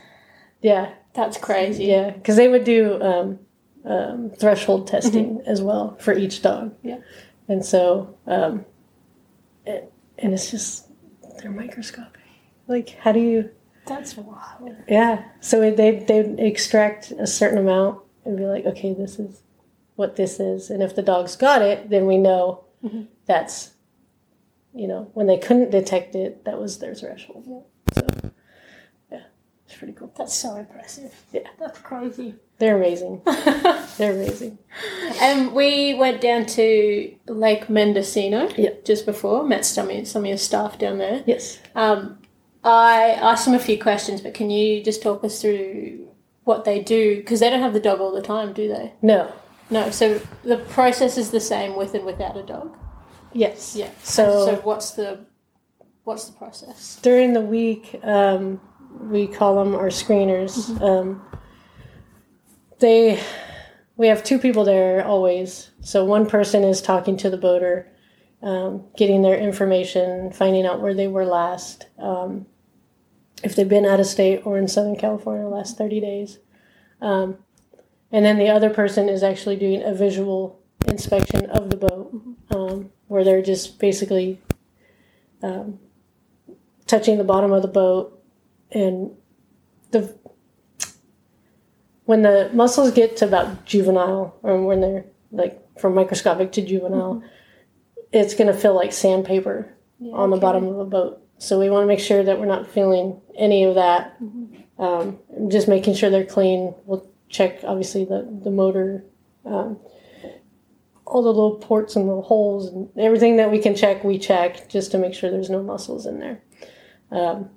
yeah, 0.60 0.92
That's 1.14 1.36
crazy. 1.38 1.86
yeah, 1.86 2.10
because 2.10 2.36
they 2.36 2.48
would 2.48 2.64
do 2.64 3.00
um, 3.02 3.38
um, 3.84 4.30
threshold 4.38 4.86
testing 4.86 5.42
as 5.46 5.60
well 5.62 5.96
for 6.00 6.12
each 6.14 6.42
dog. 6.42 6.74
Yeah. 6.82 6.98
And 7.48 7.64
so, 7.64 8.16
um, 8.26 8.64
it, 9.66 9.92
and 10.18 10.32
it's 10.32 10.50
just 10.50 10.86
they're 11.38 11.50
microscopic. 11.50 12.20
Like, 12.68 12.90
how 12.90 13.12
do 13.12 13.20
you? 13.20 13.50
That's 13.86 14.16
wild. 14.16 14.74
Yeah. 14.88 15.24
So 15.40 15.70
they 15.70 15.98
they 16.06 16.20
extract 16.38 17.10
a 17.12 17.26
certain 17.26 17.58
amount 17.58 18.00
and 18.24 18.36
be 18.36 18.46
like, 18.46 18.64
okay, 18.64 18.94
this 18.94 19.18
is 19.18 19.42
what 19.96 20.16
this 20.16 20.40
is, 20.40 20.70
and 20.70 20.82
if 20.82 20.96
the 20.96 21.02
dog's 21.02 21.36
got 21.36 21.60
it, 21.62 21.90
then 21.90 22.06
we 22.06 22.16
know 22.16 22.64
that's, 23.26 23.73
you 24.74 24.88
know, 24.88 25.10
when 25.14 25.26
they 25.26 25.38
couldn't 25.38 25.70
detect 25.70 26.14
it, 26.14 26.44
that 26.44 26.58
was 26.58 26.78
their 26.78 26.94
threshold. 26.94 27.64
So, 27.94 28.06
yeah, 29.10 29.22
it's 29.66 29.76
pretty 29.76 29.92
cool. 29.92 30.12
That's 30.16 30.34
so 30.34 30.56
impressive. 30.56 31.14
Yeah. 31.32 31.48
That's 31.58 31.78
crazy. 31.78 32.34
They're 32.58 32.76
amazing. 32.76 33.22
They're 33.98 34.12
amazing. 34.12 34.58
And 35.20 35.52
we 35.52 35.94
went 35.94 36.20
down 36.20 36.46
to 36.46 37.14
Lake 37.26 37.68
Mendocino 37.68 38.48
Yeah. 38.56 38.70
just 38.84 39.06
before, 39.06 39.44
met 39.44 39.64
some 39.64 39.90
of, 39.90 40.06
some 40.06 40.22
of 40.22 40.28
your 40.28 40.36
staff 40.38 40.78
down 40.78 40.98
there. 40.98 41.22
Yes. 41.26 41.58
Um, 41.74 42.18
I 42.62 43.10
asked 43.10 43.44
them 43.44 43.54
a 43.54 43.58
few 43.58 43.78
questions, 43.78 44.20
but 44.20 44.34
can 44.34 44.50
you 44.50 44.82
just 44.82 45.02
talk 45.02 45.22
us 45.24 45.40
through 45.40 46.08
what 46.44 46.64
they 46.64 46.80
do? 46.80 47.16
Because 47.16 47.40
they 47.40 47.50
don't 47.50 47.60
have 47.60 47.74
the 47.74 47.80
dog 47.80 48.00
all 48.00 48.12
the 48.12 48.22
time, 48.22 48.52
do 48.52 48.68
they? 48.68 48.92
No. 49.02 49.32
No, 49.70 49.90
so 49.90 50.20
the 50.44 50.58
process 50.58 51.16
is 51.18 51.30
the 51.30 51.40
same 51.40 51.74
with 51.76 51.94
and 51.94 52.04
without 52.04 52.36
a 52.36 52.42
dog. 52.42 52.76
Yes. 53.34 53.76
Yeah. 53.76 53.90
So- 54.02 54.46
so 54.46 54.54
what's 54.62 54.92
the 54.92 55.26
what's 56.04 56.24
the 56.28 56.36
process? 56.36 56.98
during 57.02 57.32
the 57.32 57.40
week, 57.40 57.98
um, 58.02 58.60
we 59.00 59.26
call 59.26 59.56
them 59.62 59.74
our 59.74 59.88
screeners. 59.88 60.80
Um, 60.80 61.22
they, 62.78 63.20
we 63.96 64.08
have 64.08 64.22
two 64.24 64.38
people 64.38 64.64
there 64.64 65.04
always. 65.04 65.70
So 65.80 66.04
one 66.04 66.26
person 66.26 66.62
is 66.64 66.82
talking 66.82 67.16
to 67.18 67.30
the 67.30 67.36
boater, 67.38 67.90
um, 68.42 68.84
getting 68.96 69.22
their 69.22 69.38
information, 69.38 70.30
finding 70.32 70.66
out 70.66 70.80
where 70.80 70.94
they 70.94 71.08
were 71.08 71.24
last, 71.24 71.86
um, 71.98 72.46
if 73.42 73.56
they've 73.56 73.68
been 73.68 73.86
out 73.86 74.00
of 74.00 74.06
state 74.06 74.42
or 74.44 74.58
in 74.58 74.68
Southern 74.68 74.96
California 74.96 75.42
the 75.44 75.48
last 75.50 75.76
thirty 75.78 76.00
days, 76.00 76.38
um, 77.00 77.38
and 78.12 78.24
then 78.24 78.38
the 78.38 78.48
other 78.48 78.70
person 78.70 79.08
is 79.08 79.22
actually 79.22 79.56
doing 79.56 79.82
a 79.82 79.94
visual 79.94 80.60
inspection 80.86 81.46
of 81.50 81.70
the 81.70 81.76
boat, 81.76 82.12
um, 82.50 82.90
where 83.08 83.24
they're 83.24 83.42
just 83.42 83.78
basically 83.78 84.40
touching 86.86 87.18
the 87.18 87.24
bottom 87.24 87.52
of 87.52 87.62
the 87.62 87.68
boat 87.68 88.22
and 88.70 89.10
the 89.90 90.16
when 92.04 92.22
the 92.22 92.50
mussels 92.52 92.90
get 92.92 93.16
to 93.16 93.24
about 93.24 93.64
juvenile 93.64 94.36
or 94.42 94.62
when 94.62 94.80
they're 94.80 95.04
like 95.32 95.60
from 95.78 95.94
microscopic 95.94 96.52
to 96.52 96.62
juvenile 96.62 97.22
it's 98.12 98.34
going 98.34 98.46
to 98.46 98.58
feel 98.58 98.74
like 98.74 98.92
sandpaper 98.92 99.74
on 100.12 100.30
the 100.30 100.36
bottom 100.36 100.66
of 100.66 100.76
the 100.76 100.84
boat. 100.84 101.20
So 101.38 101.58
we 101.58 101.68
want 101.68 101.82
to 101.82 101.86
make 101.86 102.00
sure 102.00 102.22
that 102.22 102.38
we're 102.38 102.46
not 102.46 102.70
feeling 102.70 103.20
any 103.36 103.64
of 103.64 103.74
that. 103.74 104.16
Um, 104.78 105.18
just 105.48 105.68
making 105.68 105.94
sure 105.94 106.10
they're 106.10 106.24
clean. 106.24 106.74
We'll 106.84 107.10
check 107.28 107.60
obviously 107.64 108.04
the, 108.04 108.26
the 108.42 108.50
motor 108.50 109.04
um, 109.44 109.78
all 111.06 111.22
the 111.22 111.28
little 111.28 111.56
ports 111.56 111.96
and 111.96 112.08
the 112.08 112.20
holes 112.20 112.68
and 112.68 112.88
everything 112.98 113.36
that 113.36 113.50
we 113.50 113.58
can 113.58 113.74
check 113.74 114.02
we 114.04 114.18
check 114.18 114.68
just 114.68 114.90
to 114.90 114.98
make 114.98 115.14
sure 115.14 115.30
there's 115.30 115.50
no 115.50 115.62
mussels 115.62 116.06
in 116.06 116.18
there. 116.18 116.42
Um, 117.10 117.50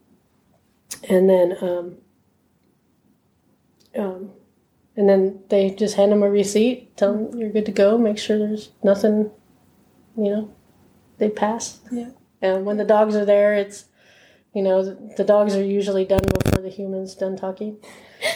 and 1.09 1.29
then 1.29 1.57
um, 1.61 1.97
um, 3.97 4.31
and 4.95 5.07
then 5.09 5.39
they 5.49 5.69
just 5.71 5.95
hand 5.95 6.11
them 6.11 6.23
a 6.23 6.29
receipt 6.29 6.95
tell 6.97 7.13
them 7.13 7.39
you're 7.39 7.51
good 7.51 7.65
to 7.65 7.71
go 7.71 7.97
make 7.97 8.17
sure 8.17 8.37
there's 8.37 8.71
nothing 8.83 9.31
you 10.17 10.29
know 10.29 10.53
they 11.17 11.29
pass. 11.29 11.79
Yeah. 11.91 12.09
and 12.41 12.65
when 12.65 12.77
the 12.77 12.85
dogs 12.85 13.15
are 13.15 13.25
there 13.25 13.53
it's 13.53 13.85
you 14.53 14.61
know 14.61 14.83
the, 14.83 15.13
the 15.17 15.23
dogs 15.23 15.55
are 15.55 15.63
usually 15.63 16.05
done 16.05 16.23
before 16.23 16.61
the 16.61 16.69
humans 16.69 17.15
done 17.15 17.37
talking. 17.37 17.77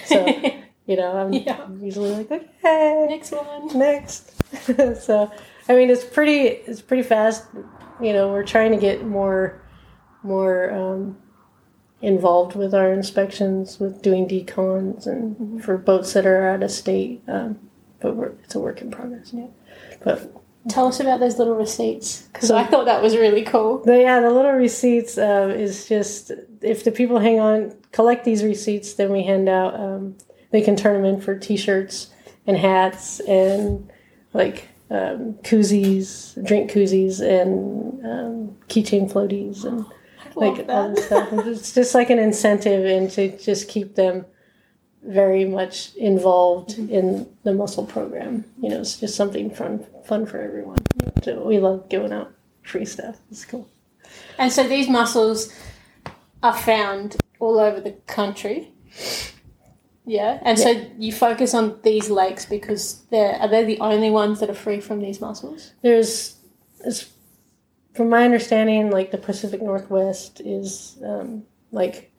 So 0.05 0.25
you 0.91 0.97
know 1.01 1.11
i'm 1.21 1.31
Yeah. 1.33 1.67
usually 1.89 2.11
like 2.19 2.31
okay 2.31 3.05
Next 3.09 3.31
one. 3.31 3.77
next. 3.87 4.21
so, 5.07 5.31
I 5.69 5.75
mean, 5.77 5.89
it's 5.89 6.03
pretty. 6.03 6.39
It's 6.69 6.81
pretty 6.89 7.03
fast. 7.03 7.39
You 8.05 8.13
know, 8.15 8.25
we're 8.33 8.43
trying 8.55 8.71
to 8.71 8.77
get 8.87 8.97
more, 9.05 9.61
more 10.23 10.57
um, 10.79 11.17
involved 12.01 12.55
with 12.55 12.73
our 12.73 12.91
inspections, 12.91 13.79
with 13.79 14.01
doing 14.01 14.27
decons, 14.27 15.07
and 15.07 15.63
for 15.63 15.77
boats 15.77 16.13
that 16.13 16.25
are 16.25 16.49
out 16.49 16.63
of 16.63 16.71
state. 16.71 17.21
Um, 17.27 17.59
but 18.01 18.15
we're, 18.17 18.33
it's 18.43 18.55
a 18.55 18.59
work 18.59 18.81
in 18.81 18.91
progress. 18.91 19.31
Yeah. 19.33 19.47
But 20.03 20.17
Tell 20.69 20.87
us 20.87 20.99
about 20.99 21.19
those 21.19 21.37
little 21.39 21.55
receipts 21.55 22.23
because 22.33 22.51
I 22.51 22.63
thought 22.65 22.85
that 22.85 23.01
was 23.01 23.15
really 23.15 23.43
cool. 23.43 23.79
the, 23.83 23.99
yeah, 24.01 24.19
the 24.19 24.29
little 24.31 24.51
receipts 24.53 25.17
uh, 25.17 25.51
is 25.57 25.87
just 25.87 26.31
if 26.61 26.83
the 26.83 26.91
people 26.91 27.17
hang 27.19 27.39
on, 27.39 27.75
collect 27.91 28.25
these 28.25 28.43
receipts, 28.43 28.93
then 28.93 29.11
we 29.11 29.23
hand 29.23 29.47
out. 29.49 29.73
Um, 29.79 30.17
they 30.51 30.61
can 30.61 30.75
turn 30.75 31.01
them 31.01 31.05
in 31.05 31.21
for 31.21 31.37
T-shirts 31.37 32.09
and 32.45 32.57
hats 32.57 33.19
and 33.21 33.91
like 34.33 34.67
um, 34.89 35.35
koozies, 35.43 36.43
drink 36.45 36.71
koozies, 36.71 37.21
and 37.21 38.05
um, 38.05 38.57
keychain 38.67 39.11
floaties 39.11 39.63
and 39.63 39.85
like 40.35 40.67
Love 40.67 40.69
other 40.69 40.93
that. 40.95 41.03
stuff. 41.03 41.29
It's 41.47 41.73
just 41.75 41.95
like 41.95 42.09
an 42.09 42.19
incentive 42.19 42.85
and 42.85 43.09
to 43.11 43.37
just 43.37 43.67
keep 43.67 43.95
them 43.95 44.25
very 45.03 45.45
much 45.45 45.95
involved 45.95 46.77
in 46.77 47.27
the 47.43 47.53
mussel 47.53 47.85
program. 47.85 48.45
You 48.61 48.69
know, 48.69 48.81
it's 48.81 48.99
just 48.99 49.15
something 49.15 49.49
fun, 49.49 49.85
fun 50.05 50.25
for 50.25 50.39
everyone. 50.39 50.77
So 51.23 51.43
we 51.43 51.59
love 51.59 51.89
giving 51.89 52.13
out 52.13 52.33
free 52.63 52.85
stuff. 52.85 53.17
It's 53.31 53.45
cool. 53.45 53.67
And 54.37 54.51
so 54.51 54.67
these 54.67 54.87
mussels 54.87 55.51
are 56.43 56.55
found 56.55 57.17
all 57.39 57.59
over 57.59 57.79
the 57.79 57.91
country. 58.07 58.71
Yeah, 60.05 60.39
and 60.41 60.57
so 60.57 60.87
you 60.97 61.11
focus 61.11 61.53
on 61.53 61.79
these 61.83 62.09
lakes 62.09 62.45
because 62.45 63.03
they're 63.11 63.35
are 63.35 63.47
they 63.47 63.63
the 63.63 63.79
only 63.79 64.09
ones 64.09 64.39
that 64.39 64.49
are 64.49 64.55
free 64.55 64.79
from 64.79 64.99
these 64.99 65.21
mussels? 65.21 65.73
There's, 65.81 66.37
as 66.83 67.11
from 67.93 68.09
my 68.09 68.23
understanding, 68.23 68.89
like 68.89 69.11
the 69.11 69.17
Pacific 69.17 69.61
Northwest 69.61 70.41
is 70.43 70.97
um, 71.05 71.43
like 71.71 72.11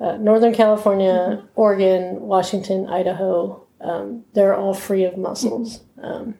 uh, 0.00 0.16
Northern 0.16 0.54
California, 0.54 1.44
Oregon, 1.54 2.20
Washington, 2.20 2.86
Idaho. 2.88 3.66
Um, 3.80 4.24
they're 4.32 4.54
all 4.54 4.74
free 4.74 5.04
of 5.04 5.18
mussels, 5.18 5.80
um, 6.02 6.36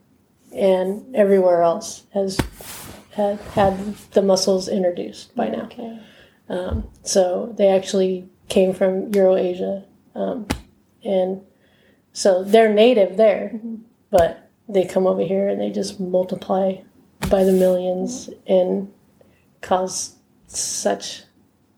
and 0.54 1.14
everywhere 1.14 1.62
else 1.62 2.04
has 2.14 2.38
had 3.10 3.38
had 3.54 3.96
the 4.12 4.22
mussels 4.22 4.68
introduced 4.68 5.34
by 5.36 5.48
now. 5.48 5.64
Okay. 5.64 6.00
Um, 6.48 6.88
so 7.02 7.54
they 7.56 7.68
actually 7.68 8.28
came 8.48 8.72
from 8.72 9.12
Eurasia, 9.14 9.84
um, 10.14 10.46
and 11.04 11.42
so 12.12 12.44
they're 12.44 12.72
native 12.72 13.16
there, 13.16 13.58
but 14.10 14.50
they 14.68 14.84
come 14.84 15.06
over 15.06 15.22
here 15.22 15.48
and 15.48 15.60
they 15.60 15.70
just 15.70 15.98
multiply 16.00 16.76
by 17.30 17.44
the 17.44 17.52
millions 17.52 18.30
and 18.46 18.92
cause 19.60 20.16
such 20.46 21.22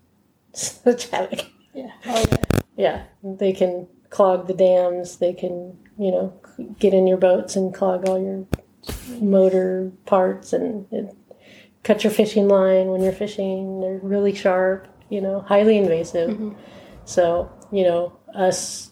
such 0.53 1.09
havoc. 1.09 1.47
Yeah. 1.73 1.91
Oh, 2.07 2.25
yeah. 2.31 2.61
Yeah, 2.77 3.05
they 3.23 3.53
can 3.53 3.87
clog 4.11 4.47
the 4.49 4.55
dams. 4.55 5.19
They 5.19 5.33
can, 5.33 5.79
you 5.99 6.11
know, 6.11 6.41
get 6.79 6.93
in 6.93 7.07
your 7.07 7.17
boats 7.19 7.57
and 7.57 7.75
clog 7.75 8.09
all 8.09 8.21
your 8.21 8.47
motor 9.21 9.93
parts 10.07 10.53
and 10.53 10.87
it, 10.93 11.15
cut 11.85 12.03
your 12.03 12.13
fishing 12.13 12.49
line 12.49 12.89
when 12.89 13.03
you're 13.03 13.13
fishing. 13.13 13.81
They're 13.81 14.01
really 14.03 14.35
sharp, 14.35 14.89
you 15.09 15.21
know, 15.21 15.41
highly 15.41 15.79
invasive. 15.79 16.55
So, 17.05 17.51
you 17.71 17.85
know, 17.85 18.19
us 18.35 18.91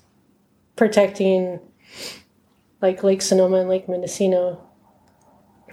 protecting 0.77 1.61
like 2.81 3.03
Lake 3.03 3.23
Sonoma 3.23 3.59
and 3.59 3.69
Lake 3.69 3.89
Mendocino 3.89 4.61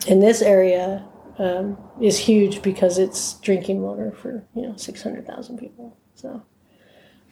in 0.08 0.20
this 0.20 0.42
area 0.42 1.06
um, 1.38 1.78
is 2.02 2.18
huge 2.18 2.62
because 2.62 2.98
it's 2.98 3.34
drinking 3.40 3.82
water 3.82 4.12
for, 4.12 4.46
you 4.54 4.64
know, 4.64 4.76
600,000 4.76 5.58
people. 5.58 5.98
So, 6.16 6.44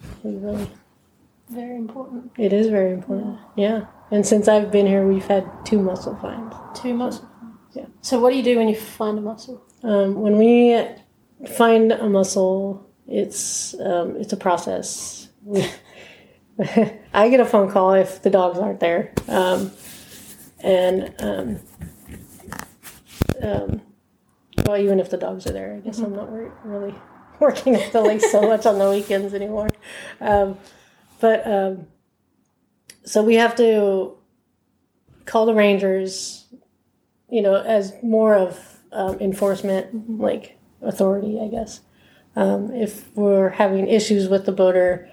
it's 0.02 0.18
really 0.24 0.68
Very 1.50 1.76
important. 1.76 2.32
it 2.38 2.54
is 2.54 2.68
very 2.68 2.94
important. 2.94 3.40
Yeah. 3.56 3.86
And 4.12 4.26
since 4.26 4.48
I've 4.48 4.72
been 4.72 4.88
here, 4.88 5.06
we've 5.06 5.26
had 5.26 5.46
two 5.66 5.82
mussel 5.82 6.16
finds. 6.16 6.56
Two 6.80 6.94
mussels. 6.94 7.30
Yeah. 7.74 7.86
So 8.02 8.20
what 8.20 8.32
do 8.32 8.38
you 8.38 8.44
do 8.44 8.58
when 8.58 8.70
you 8.70 8.76
find 8.76 9.18
a 9.20 9.22
mussel? 9.22 9.64
Um, 9.84 10.16
when 10.16 10.38
we 10.38 10.80
find 11.58 11.92
a 11.92 12.10
mussel, 12.10 12.90
it's 13.08 13.76
um, 13.80 14.16
it's 14.16 14.34
a 14.34 14.38
process. 14.38 15.30
I 17.14 17.30
get 17.30 17.40
a 17.40 17.46
phone 17.46 17.70
call 17.72 17.94
if 17.94 18.22
the 18.22 18.30
dogs 18.30 18.58
aren't 18.58 18.80
there, 18.80 19.14
um, 19.28 19.72
and 20.60 21.14
um, 21.20 21.60
um, 23.42 23.82
well, 24.66 24.78
even 24.78 25.00
if 25.00 25.10
the 25.10 25.18
dogs 25.18 25.46
are 25.46 25.54
there, 25.54 25.76
I 25.76 25.80
guess 25.80 26.00
I'm 26.00 26.16
not 26.16 26.34
re- 26.34 26.52
really 26.64 26.96
working 27.40 27.76
at 27.76 27.92
the 27.92 28.02
lake 28.02 28.22
so 28.22 28.42
much 28.42 28.66
on 28.66 28.80
the 28.80 28.90
weekends 28.90 29.34
anymore. 29.34 29.70
Um, 30.20 30.58
but 31.20 31.46
um, 31.46 31.88
so 33.06 33.24
we 33.24 33.36
have 33.36 33.56
to 33.58 34.18
call 35.26 35.46
the 35.46 35.54
rangers, 35.54 36.46
you 37.30 37.42
know, 37.42 37.56
as 37.56 37.94
more 38.02 38.36
of 38.36 38.80
um, 38.92 39.20
enforcement, 39.20 40.20
like 40.20 40.58
authority, 40.82 41.40
I 41.40 41.48
guess. 41.48 41.82
Um, 42.36 42.72
if 42.74 43.16
we're 43.16 43.50
having 43.50 43.88
issues 43.88 44.28
with 44.28 44.46
the 44.46 44.52
boater, 44.52 45.10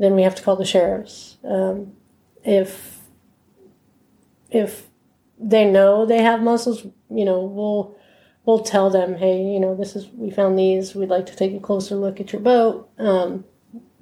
then 0.00 0.14
we 0.16 0.22
have 0.22 0.34
to 0.34 0.42
call 0.42 0.56
the 0.56 0.64
sheriffs. 0.64 1.36
Um, 1.44 1.92
if 2.42 2.98
if 4.50 4.88
they 5.38 5.70
know 5.70 6.04
they 6.06 6.22
have 6.22 6.42
mussels, 6.42 6.84
you 7.10 7.24
know, 7.24 7.40
we'll 7.44 7.96
we'll 8.46 8.60
tell 8.60 8.90
them, 8.90 9.14
hey, 9.16 9.42
you 9.44 9.60
know, 9.60 9.76
this 9.76 9.94
is 9.94 10.08
we 10.16 10.30
found 10.30 10.58
these. 10.58 10.94
We'd 10.94 11.10
like 11.10 11.26
to 11.26 11.36
take 11.36 11.54
a 11.54 11.60
closer 11.60 11.94
look 11.94 12.18
at 12.18 12.32
your 12.32 12.40
boat, 12.40 12.88
um, 12.98 13.44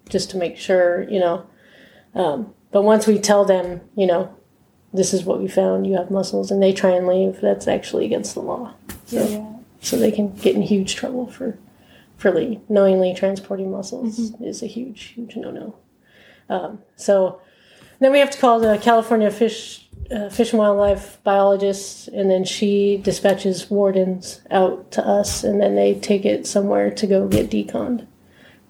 just 0.08 0.30
to 0.30 0.36
make 0.38 0.56
sure, 0.56 1.02
you 1.10 1.18
know. 1.18 1.46
Um, 2.14 2.54
but 2.70 2.82
once 2.82 3.06
we 3.06 3.18
tell 3.18 3.44
them, 3.44 3.80
you 3.96 4.06
know, 4.06 4.34
this 4.92 5.12
is 5.12 5.24
what 5.24 5.40
we 5.40 5.48
found, 5.48 5.86
you 5.86 5.96
have 5.96 6.10
mussels, 6.10 6.50
and 6.50 6.62
they 6.62 6.72
try 6.72 6.90
and 6.90 7.06
leave, 7.08 7.40
that's 7.40 7.66
actually 7.68 8.06
against 8.06 8.34
the 8.34 8.40
law. 8.40 8.74
So, 9.06 9.26
Yeah. 9.28 9.52
so 9.80 9.96
they 9.96 10.12
can 10.12 10.32
get 10.36 10.54
in 10.54 10.62
huge 10.62 10.94
trouble 10.94 11.26
for 11.26 11.58
for 12.16 12.32
knowingly 12.68 13.14
transporting 13.14 13.70
mussels 13.70 14.32
is 14.40 14.60
a 14.62 14.66
huge, 14.66 15.02
huge 15.14 15.36
no 15.36 15.50
no. 15.50 15.74
Um, 16.48 16.80
so 16.96 17.40
then 18.00 18.12
we 18.12 18.18
have 18.20 18.30
to 18.30 18.38
call 18.38 18.60
the 18.60 18.78
California 18.78 19.30
Fish 19.30 19.84
uh, 20.10 20.30
Fish 20.30 20.52
and 20.52 20.58
Wildlife 20.58 21.22
biologist, 21.22 22.08
and 22.08 22.30
then 22.30 22.44
she 22.44 22.96
dispatches 22.96 23.68
wardens 23.70 24.40
out 24.50 24.90
to 24.92 25.06
us, 25.06 25.44
and 25.44 25.60
then 25.60 25.74
they 25.74 25.94
take 25.94 26.24
it 26.24 26.46
somewhere 26.46 26.90
to 26.90 27.06
go 27.06 27.28
get 27.28 27.50
deconned. 27.50 28.06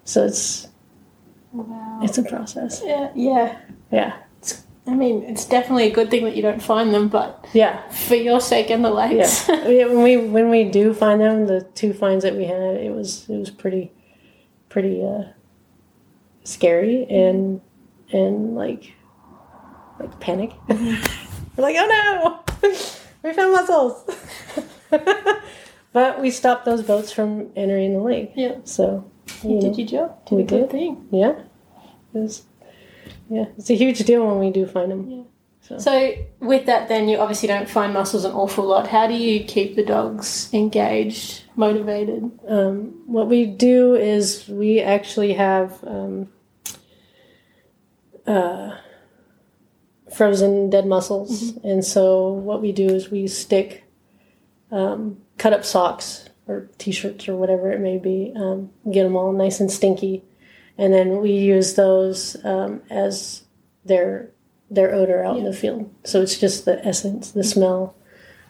So 0.03 0.25
it's 0.25 0.67
Wow. 1.51 1.99
it's 2.03 2.17
a 2.17 2.23
process. 2.23 2.81
Yeah. 2.85 3.11
Yeah. 3.15 3.57
Yeah, 3.91 4.13
I 4.85 4.93
mean, 4.93 5.23
it's 5.23 5.45
definitely 5.45 5.87
a 5.87 5.91
good 5.91 6.11
thing 6.11 6.23
that 6.25 6.35
you 6.35 6.41
don't 6.41 6.61
find 6.61 6.93
them, 6.93 7.07
but 7.09 7.47
yeah, 7.53 7.87
for 7.89 8.15
your 8.15 8.39
sake 8.39 8.69
and 8.69 8.83
the 8.83 8.89
yeah. 8.89 8.95
lakes. 8.95 9.47
Yeah, 9.47 9.85
when 9.87 10.03
we 10.03 10.17
when 10.17 10.49
we 10.49 10.63
do 10.63 10.93
find 10.93 11.21
them, 11.21 11.47
the 11.47 11.61
two 11.75 11.93
finds 11.93 12.23
that 12.23 12.35
we 12.35 12.45
had, 12.45 12.75
it 12.75 12.93
was 12.93 13.29
it 13.29 13.37
was 13.37 13.49
pretty 13.49 13.91
pretty 14.67 15.03
uh, 15.03 15.23
scary 16.43 17.05
and 17.05 17.61
and 18.11 18.55
like 18.55 18.93
like 19.99 20.19
panic. 20.19 20.51
We're 20.67 21.63
like, 21.63 21.75
oh 21.77 22.43
no, 22.61 22.69
we 23.23 23.33
found 23.33 23.51
mussels. 23.51 24.09
but 25.93 26.21
we 26.21 26.31
stopped 26.31 26.65
those 26.65 26.81
boats 26.83 27.11
from 27.11 27.49
entering 27.55 27.93
the 27.93 27.99
lake. 27.99 28.31
Yeah. 28.35 28.57
So 28.63 29.09
you 29.43 29.55
you 29.55 29.61
did 29.61 29.77
your 29.77 29.87
job. 29.87 30.25
Did 30.25 30.35
We 30.35 30.43
a 30.43 30.45
good 30.45 30.59
did. 30.61 30.71
thing. 30.71 31.07
yeah, 31.11 31.31
it 32.13 32.19
was 32.19 32.43
yeah, 33.29 33.45
it's 33.57 33.69
a 33.69 33.75
huge 33.75 33.99
deal 33.99 34.25
when 34.25 34.39
we 34.39 34.51
do 34.51 34.65
find 34.65 34.91
them. 34.91 35.09
Yeah. 35.09 35.23
So 35.77 36.13
with 36.39 36.65
that, 36.65 36.89
then 36.89 37.07
you 37.09 37.17
obviously 37.19 37.47
don't 37.47 37.69
find 37.69 37.93
mussels 37.93 38.25
an 38.25 38.31
awful 38.31 38.65
lot. 38.65 38.87
How 38.87 39.05
do 39.05 39.13
you 39.13 39.43
keep 39.43 39.75
the 39.75 39.83
dogs 39.85 40.49
engaged, 40.51 41.43
motivated? 41.55 42.31
Um, 42.47 43.03
what 43.05 43.27
we 43.27 43.45
do 43.45 43.93
is 43.93 44.47
we 44.47 44.79
actually 44.79 45.33
have 45.33 45.77
um, 45.85 46.29
uh, 48.29 48.77
frozen 50.15 50.69
dead 50.69 50.85
mussels, 50.85 51.57
and 51.63 51.83
so 51.83 52.31
what 52.31 52.61
we 52.61 52.71
do 52.71 52.87
is 52.87 53.09
we 53.09 53.27
stick 53.27 53.83
um, 54.71 55.17
cut 55.37 55.51
up 55.51 55.65
socks 55.65 56.29
or 56.47 56.69
t-shirts 56.77 57.27
or 57.27 57.35
whatever 57.35 57.71
it 57.71 57.79
may 57.79 57.97
be, 57.97 58.31
um, 58.35 58.69
get 58.91 59.03
them 59.03 59.15
all 59.15 59.31
nice 59.31 59.59
and 59.59 59.71
stinky, 59.71 60.23
and 60.77 60.93
then 60.93 61.21
we 61.21 61.31
use 61.31 61.73
those 61.73 62.37
um, 62.45 62.81
as 62.89 63.43
their 63.85 64.31
their 64.69 64.93
odor 64.93 65.23
out 65.23 65.37
in 65.37 65.45
the 65.45 65.53
field. 65.53 65.91
So 66.03 66.21
it's 66.21 66.37
just 66.37 66.65
the 66.65 66.85
essence, 66.85 67.31
the 67.31 67.43
smell, 67.43 67.95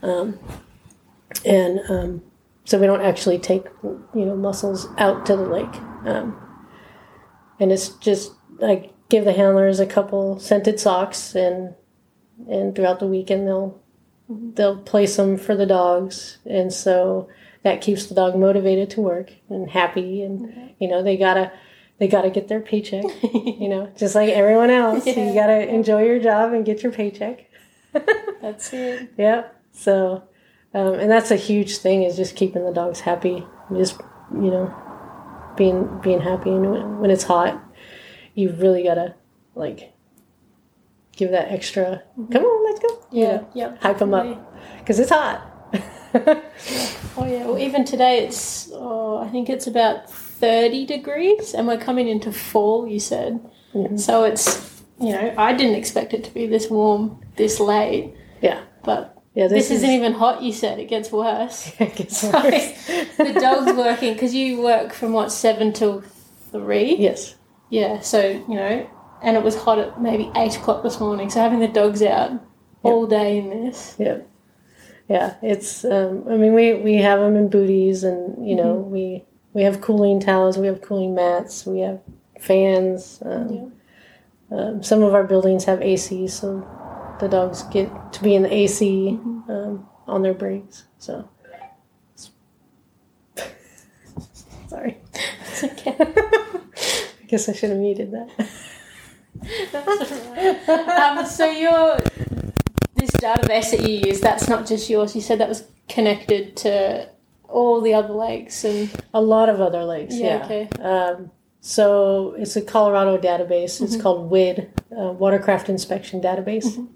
um, 0.03 0.37
and 1.45 1.79
um, 1.87 2.21
so 2.65 2.77
we 2.77 2.85
don't 2.85 3.01
actually 3.01 3.39
take 3.39 3.63
you 3.83 4.25
know 4.25 4.35
mussels 4.35 4.87
out 4.97 5.25
to 5.27 5.37
the 5.37 5.47
lake. 5.47 5.75
Um, 6.05 6.37
and 7.61 7.71
it's 7.71 7.89
just 7.89 8.33
i 8.63 8.89
give 9.09 9.25
the 9.25 9.33
handlers 9.33 9.79
a 9.79 9.85
couple 9.85 10.39
scented 10.39 10.79
socks 10.79 11.35
and 11.35 11.75
and 12.47 12.75
throughout 12.75 12.99
the 12.99 13.07
weekend 13.07 13.47
they'll 13.47 13.81
they'll 14.29 14.77
place 14.77 15.15
them 15.17 15.37
for 15.37 15.55
the 15.55 15.65
dogs 15.65 16.37
and 16.45 16.71
so 16.71 17.27
that 17.63 17.81
keeps 17.81 18.05
the 18.05 18.15
dog 18.15 18.37
motivated 18.37 18.89
to 18.89 19.01
work 19.01 19.31
and 19.49 19.69
happy 19.71 20.21
and 20.21 20.71
you 20.79 20.87
know 20.87 21.03
they 21.03 21.17
gotta 21.17 21.51
they 21.97 22.07
gotta 22.07 22.29
get 22.29 22.47
their 22.47 22.61
paycheck 22.61 23.03
you 23.23 23.67
know 23.67 23.91
just 23.97 24.15
like 24.15 24.29
everyone 24.29 24.69
else 24.69 25.05
you 25.05 25.33
gotta 25.33 25.67
enjoy 25.67 26.03
your 26.03 26.19
job 26.19 26.53
and 26.53 26.65
get 26.65 26.81
your 26.83 26.91
paycheck 26.91 27.49
That's 28.41 28.71
it. 28.73 29.11
yeah. 29.17 29.47
So, 29.71 30.23
um, 30.73 30.93
and 30.93 31.09
that's 31.09 31.31
a 31.31 31.35
huge 31.35 31.77
thing 31.77 32.03
is 32.03 32.15
just 32.15 32.35
keeping 32.35 32.65
the 32.65 32.71
dogs 32.73 32.99
happy. 32.99 33.45
Just 33.75 33.99
you 34.33 34.51
know, 34.51 34.73
being 35.57 35.99
being 36.01 36.21
happy. 36.21 36.51
When 36.51 37.09
it's 37.09 37.23
hot, 37.23 37.61
you 38.39 38.51
really 38.53 38.83
gotta 38.83 39.15
like 39.55 39.93
give 41.15 41.31
that 41.31 41.51
extra. 41.51 42.01
Mm-hmm. 42.17 42.31
Come 42.33 42.43
on, 42.43 42.63
let's 42.65 42.79
go. 42.79 43.05
You 43.11 43.23
Yeah. 43.23 43.35
know, 43.35 43.47
Yep. 43.53 43.81
hype 43.83 43.97
them 43.97 44.13
up 44.13 44.27
because 44.79 44.99
it's 44.99 45.11
hot. 45.11 45.45
Oh 47.17 47.25
yeah. 47.25 47.45
Well, 47.45 47.57
even 47.59 47.85
today 47.85 48.23
it's 48.25 48.69
oh, 48.73 49.17
I 49.19 49.27
think 49.29 49.49
it's 49.49 49.67
about 49.67 50.09
thirty 50.09 50.85
degrees, 50.85 51.53
and 51.53 51.67
we're 51.67 51.77
coming 51.77 52.07
into 52.07 52.31
fall. 52.31 52.87
You 52.87 52.99
said 52.99 53.39
mm-hmm. 53.73 53.97
so. 53.97 54.23
It's 54.23 54.81
you 54.99 55.11
know 55.11 55.33
I 55.37 55.53
didn't 55.53 55.75
expect 55.75 56.13
it 56.13 56.23
to 56.25 56.33
be 56.33 56.47
this 56.47 56.69
warm 56.69 57.19
this 57.35 57.59
late, 57.59 58.13
yeah. 58.41 58.61
but 58.83 59.21
Yeah. 59.35 59.47
this, 59.47 59.67
This, 59.69 59.77
isn't 59.77 59.89
is. 59.89 59.95
even 59.95 60.13
hot. 60.13 60.41
You 60.41 60.51
said 60.53 60.79
it 60.79 60.87
gets 60.89 61.11
worse. 61.11 61.71
it 61.79 61.95
gets 61.95 62.23
worse. 62.35 62.69
the 63.17 63.33
dog's 63.39 63.73
working 63.77 64.13
because 64.13 64.33
you 64.33 64.61
work 64.61 64.93
from 64.93 65.11
what 65.13 65.31
seven 65.31 65.71
till 65.73 66.01
three. 66.51 66.95
yes. 66.97 67.35
Yeah, 67.69 67.99
so 67.99 68.27
you 68.27 68.55
know, 68.55 68.89
and 69.21 69.37
it 69.37 69.43
was 69.43 69.55
hot 69.55 69.79
at 69.79 70.01
maybe 70.01 70.31
eight 70.35 70.57
o'clock 70.57 70.83
this 70.83 70.99
morning. 70.99 71.29
So 71.29 71.39
having 71.41 71.59
the 71.59 71.67
dogs 71.67 72.01
out 72.01 72.31
all 72.83 73.05
day 73.05 73.37
in 73.39 73.49
this, 73.49 73.95
Yeah. 73.99 74.19
Yeah, 75.07 75.35
it's. 75.41 75.83
Um, 75.83 76.23
I 76.29 76.37
mean, 76.37 76.53
we 76.53 76.75
we 76.75 76.95
have 76.97 77.19
them 77.19 77.35
in 77.35 77.49
booties, 77.49 78.03
and 78.03 78.47
you 78.47 78.55
know, 78.55 78.75
we 78.75 79.25
we 79.53 79.63
have 79.63 79.81
cooling 79.81 80.19
towels, 80.19 80.57
we 80.57 80.67
have 80.67 80.81
cooling 80.81 81.15
mats, 81.15 81.65
we 81.65 81.79
have 81.79 81.99
fans. 82.39 83.19
Um, 83.25 83.73
um, 84.51 84.83
some 84.83 85.01
of 85.01 85.15
our 85.15 85.23
buildings 85.23 85.65
have 85.65 85.81
AC, 85.81 86.27
so 86.27 86.65
the 87.19 87.27
dogs 87.27 87.63
get 87.63 88.13
to 88.13 88.23
be 88.23 88.35
in 88.35 88.43
the 88.43 88.53
AC 88.53 89.09
um, 89.49 89.87
on 90.07 90.21
their 90.21 90.35
breaks. 90.35 90.83
So, 90.99 91.27
sorry. 94.67 94.97
it's 95.41 95.63
okay. 95.63 95.97
I 97.29 97.31
guess 97.31 97.47
I 97.47 97.53
should 97.53 97.69
have 97.69 97.77
muted 97.77 98.11
that. 98.11 98.27
um, 101.17 101.25
so 101.27 101.45
your 101.45 101.99
this 102.95 103.11
database 103.11 103.69
that 103.69 103.87
you 103.87 103.99
use, 104.07 104.19
that's 104.19 104.49
not 104.49 104.65
just 104.65 104.89
yours. 104.89 105.13
You 105.13 105.21
said 105.21 105.39
that 105.39 105.47
was 105.47 105.63
connected 105.87 106.57
to 106.57 107.07
all 107.47 107.81
the 107.81 107.93
other 107.93 108.15
lakes 108.15 108.63
and 108.63 108.89
A 109.13 109.21
lot 109.21 109.47
of 109.47 109.61
other 109.61 109.83
lakes. 109.83 110.15
Yeah, 110.15 110.37
Yeah. 110.39 110.45
okay. 110.45 110.69
Um, 110.81 111.29
so 111.61 112.33
it's 112.35 112.55
a 112.55 112.63
Colorado 112.63 113.19
database. 113.19 113.79
It's 113.79 113.95
called 114.01 114.31
WID, 114.31 114.71
uh, 114.91 115.11
Watercraft 115.11 115.69
Inspection 115.69 116.21
Database, 116.21 116.87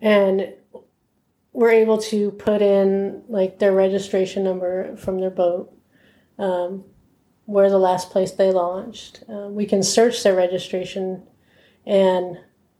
and 0.00 0.54
we're 1.52 1.70
able 1.72 1.98
to 1.98 2.30
put 2.30 2.62
in 2.62 3.24
like 3.28 3.58
their 3.58 3.72
registration 3.72 4.42
number 4.42 4.96
from 4.96 5.20
their 5.20 5.30
boat, 5.30 5.70
um, 6.38 6.84
where 7.50 7.68
the 7.68 7.78
last 7.78 8.10
place 8.10 8.30
they 8.30 8.52
launched. 8.52 9.24
Uh, 9.28 9.48
we 9.48 9.66
can 9.66 9.82
search 9.82 10.22
their 10.22 10.36
registration 10.36 11.20
and 11.84 12.38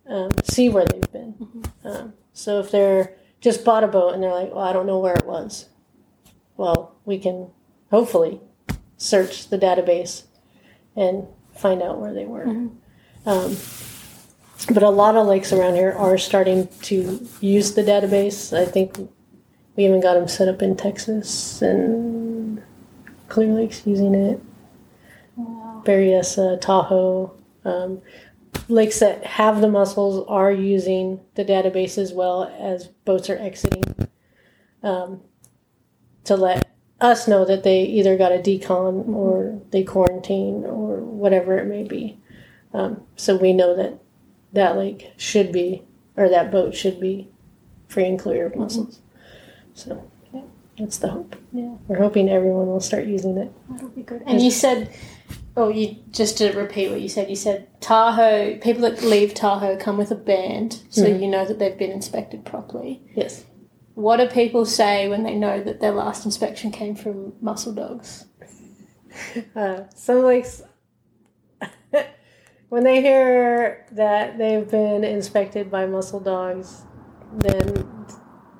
um, 0.08 0.30
see 0.44 0.68
where 0.68 0.84
they've 0.84 1.12
been. 1.12 1.34
Um, 1.84 2.12
so 2.32 2.60
if 2.60 2.70
they're 2.70 3.16
just 3.40 3.64
bought 3.64 3.82
a 3.82 3.88
boat 3.88 4.14
and 4.14 4.22
they're 4.22 4.32
like, 4.32 4.54
well, 4.54 4.64
I 4.64 4.72
don't 4.72 4.86
know 4.86 5.00
where 5.00 5.14
it 5.14 5.26
was. 5.26 5.66
Well, 6.56 6.94
we 7.04 7.18
can 7.18 7.50
hopefully 7.90 8.40
search 8.96 9.48
the 9.48 9.58
database 9.58 10.24
and 10.94 11.26
find 11.56 11.82
out 11.82 11.98
where 11.98 12.14
they 12.14 12.26
were. 12.26 12.44
Um, 13.26 13.56
but 14.72 14.82
a 14.84 14.90
lot 14.90 15.16
of 15.16 15.26
lakes 15.26 15.52
around 15.52 15.74
here 15.74 15.92
are 15.92 16.16
starting 16.16 16.68
to 16.82 17.26
use 17.40 17.74
the 17.74 17.82
database. 17.82 18.56
I 18.56 18.66
think 18.66 18.96
we 19.74 19.84
even 19.84 20.00
got 20.00 20.14
them 20.14 20.28
set 20.28 20.46
up 20.46 20.62
in 20.62 20.76
Texas 20.76 21.60
and 21.60 22.62
Clear 23.28 23.48
Lake's 23.52 23.84
using 23.84 24.14
it. 24.14 24.40
Berryessa, 25.84 26.60
Tahoe. 26.60 27.32
Um, 27.64 28.00
lakes 28.68 28.98
that 29.00 29.24
have 29.24 29.60
the 29.60 29.68
mussels 29.68 30.24
are 30.28 30.50
using 30.50 31.20
the 31.34 31.44
database 31.44 31.98
as 31.98 32.12
well 32.12 32.44
as 32.58 32.88
boats 33.04 33.28
are 33.30 33.38
exiting 33.38 33.82
um, 34.82 35.20
to 36.24 36.36
let 36.36 36.68
us 37.00 37.28
know 37.28 37.44
that 37.44 37.62
they 37.62 37.82
either 37.84 38.16
got 38.16 38.32
a 38.32 38.38
decon 38.38 39.08
or 39.08 39.60
they 39.70 39.82
quarantine 39.84 40.64
or 40.64 40.96
whatever 41.00 41.58
it 41.58 41.66
may 41.66 41.82
be. 41.82 42.18
Um, 42.72 43.02
so 43.16 43.36
we 43.36 43.52
know 43.52 43.76
that 43.76 43.98
that 44.52 44.76
lake 44.76 45.12
should 45.16 45.52
be 45.52 45.82
or 46.16 46.28
that 46.28 46.50
boat 46.50 46.74
should 46.74 47.00
be 47.00 47.28
free 47.88 48.06
and 48.06 48.18
clear 48.18 48.46
of 48.46 48.56
mussels. 48.56 49.00
So 49.74 50.10
Yeah. 50.32 50.42
that's 50.78 50.98
the 50.98 51.08
hope. 51.08 51.36
Yeah. 51.52 51.74
We're 51.88 51.98
hoping 51.98 52.28
everyone 52.28 52.66
will 52.66 52.80
start 52.80 53.06
using 53.06 53.36
it. 53.38 53.52
That'll 53.70 53.88
be 53.88 54.02
good. 54.02 54.22
And 54.26 54.40
you 54.42 54.50
said, 54.50 54.92
oh, 55.60 55.68
you 55.68 55.96
just 56.10 56.38
to 56.38 56.52
repeat 56.52 56.90
what 56.90 57.00
you 57.00 57.08
said. 57.08 57.28
You 57.28 57.36
said 57.36 57.68
Tahoe. 57.80 58.58
People 58.58 58.82
that 58.82 59.02
leave 59.02 59.34
Tahoe 59.34 59.76
come 59.76 59.98
with 59.98 60.10
a 60.10 60.16
band, 60.16 60.82
so 60.88 61.06
you 61.06 61.28
know 61.28 61.44
that 61.44 61.58
they've 61.58 61.76
been 61.76 61.90
inspected 61.90 62.44
properly. 62.44 63.02
Yes. 63.14 63.44
What 63.94 64.16
do 64.16 64.26
people 64.26 64.64
say 64.64 65.08
when 65.08 65.22
they 65.22 65.34
know 65.34 65.62
that 65.62 65.80
their 65.80 65.92
last 65.92 66.24
inspection 66.24 66.70
came 66.70 66.94
from 66.96 67.34
mussel 67.40 67.72
dogs? 67.72 68.26
Uh, 69.56 69.82
some 69.96 70.22
lakes, 70.22 70.62
when 72.68 72.84
they 72.84 73.00
hear 73.00 73.84
that 73.90 74.38
they've 74.38 74.70
been 74.70 75.02
inspected 75.02 75.68
by 75.68 75.84
mussel 75.84 76.20
dogs, 76.20 76.82
then 77.38 78.06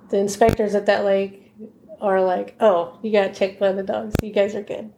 the 0.08 0.18
inspectors 0.18 0.74
at 0.74 0.86
that 0.86 1.04
lake 1.04 1.52
are 2.00 2.20
like, 2.20 2.56
"Oh, 2.58 2.98
you 3.00 3.12
got 3.12 3.32
checked 3.32 3.60
by 3.60 3.70
the 3.70 3.84
dogs. 3.84 4.16
You 4.20 4.32
guys 4.32 4.56
are 4.56 4.62
good." 4.62 4.92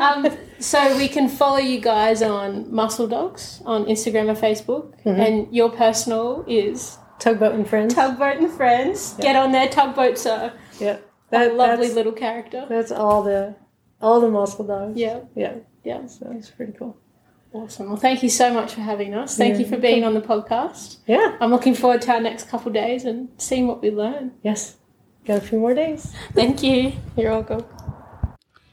Um, 0.00 0.26
so 0.58 0.96
we 0.96 1.06
can 1.06 1.28
follow 1.28 1.58
you 1.58 1.80
guys 1.80 2.22
on 2.22 2.70
Mussel 2.74 3.06
Dogs 3.06 3.62
on 3.64 3.84
Instagram 3.84 4.28
or 4.28 4.34
Facebook, 4.34 4.94
and 5.06 5.46
your 5.54 5.70
personal 5.70 6.44
is 6.48 6.98
tugboat 7.20 7.54
and 7.54 7.66
friends. 7.66 7.94
Tugboat 7.94 8.38
and 8.38 8.50
Friends. 8.50 9.14
Get 9.20 9.36
on 9.36 9.52
there, 9.52 9.68
Tugboat's 9.68 10.26
a, 10.26 10.52
yeah, 10.80 10.96
a 10.96 11.00
that, 11.30 11.54
lovely 11.54 11.88
little 11.88 12.12
character. 12.12 12.66
that's 12.68 12.90
all 12.90 13.22
the 13.22 13.54
all 14.02 14.20
the 14.20 14.28
mussel 14.28 14.66
dogs. 14.66 14.98
Yeah, 14.98 15.20
yeah, 15.36 15.54
yeah, 15.84 16.04
so 16.06 16.32
it's 16.36 16.50
pretty 16.50 16.72
cool. 16.72 16.96
Awesome. 17.52 17.88
Well, 17.88 17.96
thank 17.96 18.22
you 18.22 18.28
so 18.30 18.52
much 18.52 18.74
for 18.74 18.80
having 18.80 19.14
us. 19.14 19.36
Thank 19.36 19.54
you 19.54 19.60
You're 19.60 19.70
for 19.70 19.78
being 19.78 20.04
on 20.04 20.14
the 20.14 20.20
podcast. 20.20 20.98
Yeah, 21.06 21.36
I'm 21.40 21.50
looking 21.50 21.74
forward 21.74 22.02
to 22.02 22.12
our 22.12 22.20
next 22.20 22.48
couple 22.48 22.72
days 22.72 23.04
and 23.04 23.28
seeing 23.38 23.66
what 23.66 23.82
we 23.82 23.90
learn. 23.90 24.32
yes, 24.42 24.76
got 25.24 25.38
a 25.38 25.40
few 25.40 25.58
more 25.58 25.74
days. 25.74 26.12
Thank 26.32 26.62
you. 26.62 26.92
You're 27.16 27.30
welcome. 27.32 27.64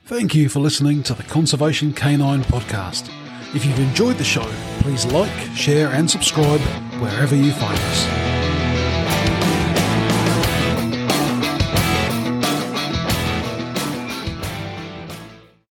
Thank 0.06 0.34
you 0.34 0.48
for 0.48 0.60
listening 0.62 1.04
to 1.04 1.13
the 1.13 1.24
Conservation 1.24 1.92
Canine 1.94 2.42
Podcast. 2.44 3.12
If 3.54 3.66
you've 3.66 3.80
enjoyed 3.80 4.18
the 4.18 4.24
show, 4.24 4.46
please 4.80 5.06
like, 5.08 5.32
share, 5.56 5.90
and 5.90 6.10
subscribe 6.10 6.62
wherever 7.02 7.36
you 7.36 7.52
find 7.52 7.78
us. 7.78 8.37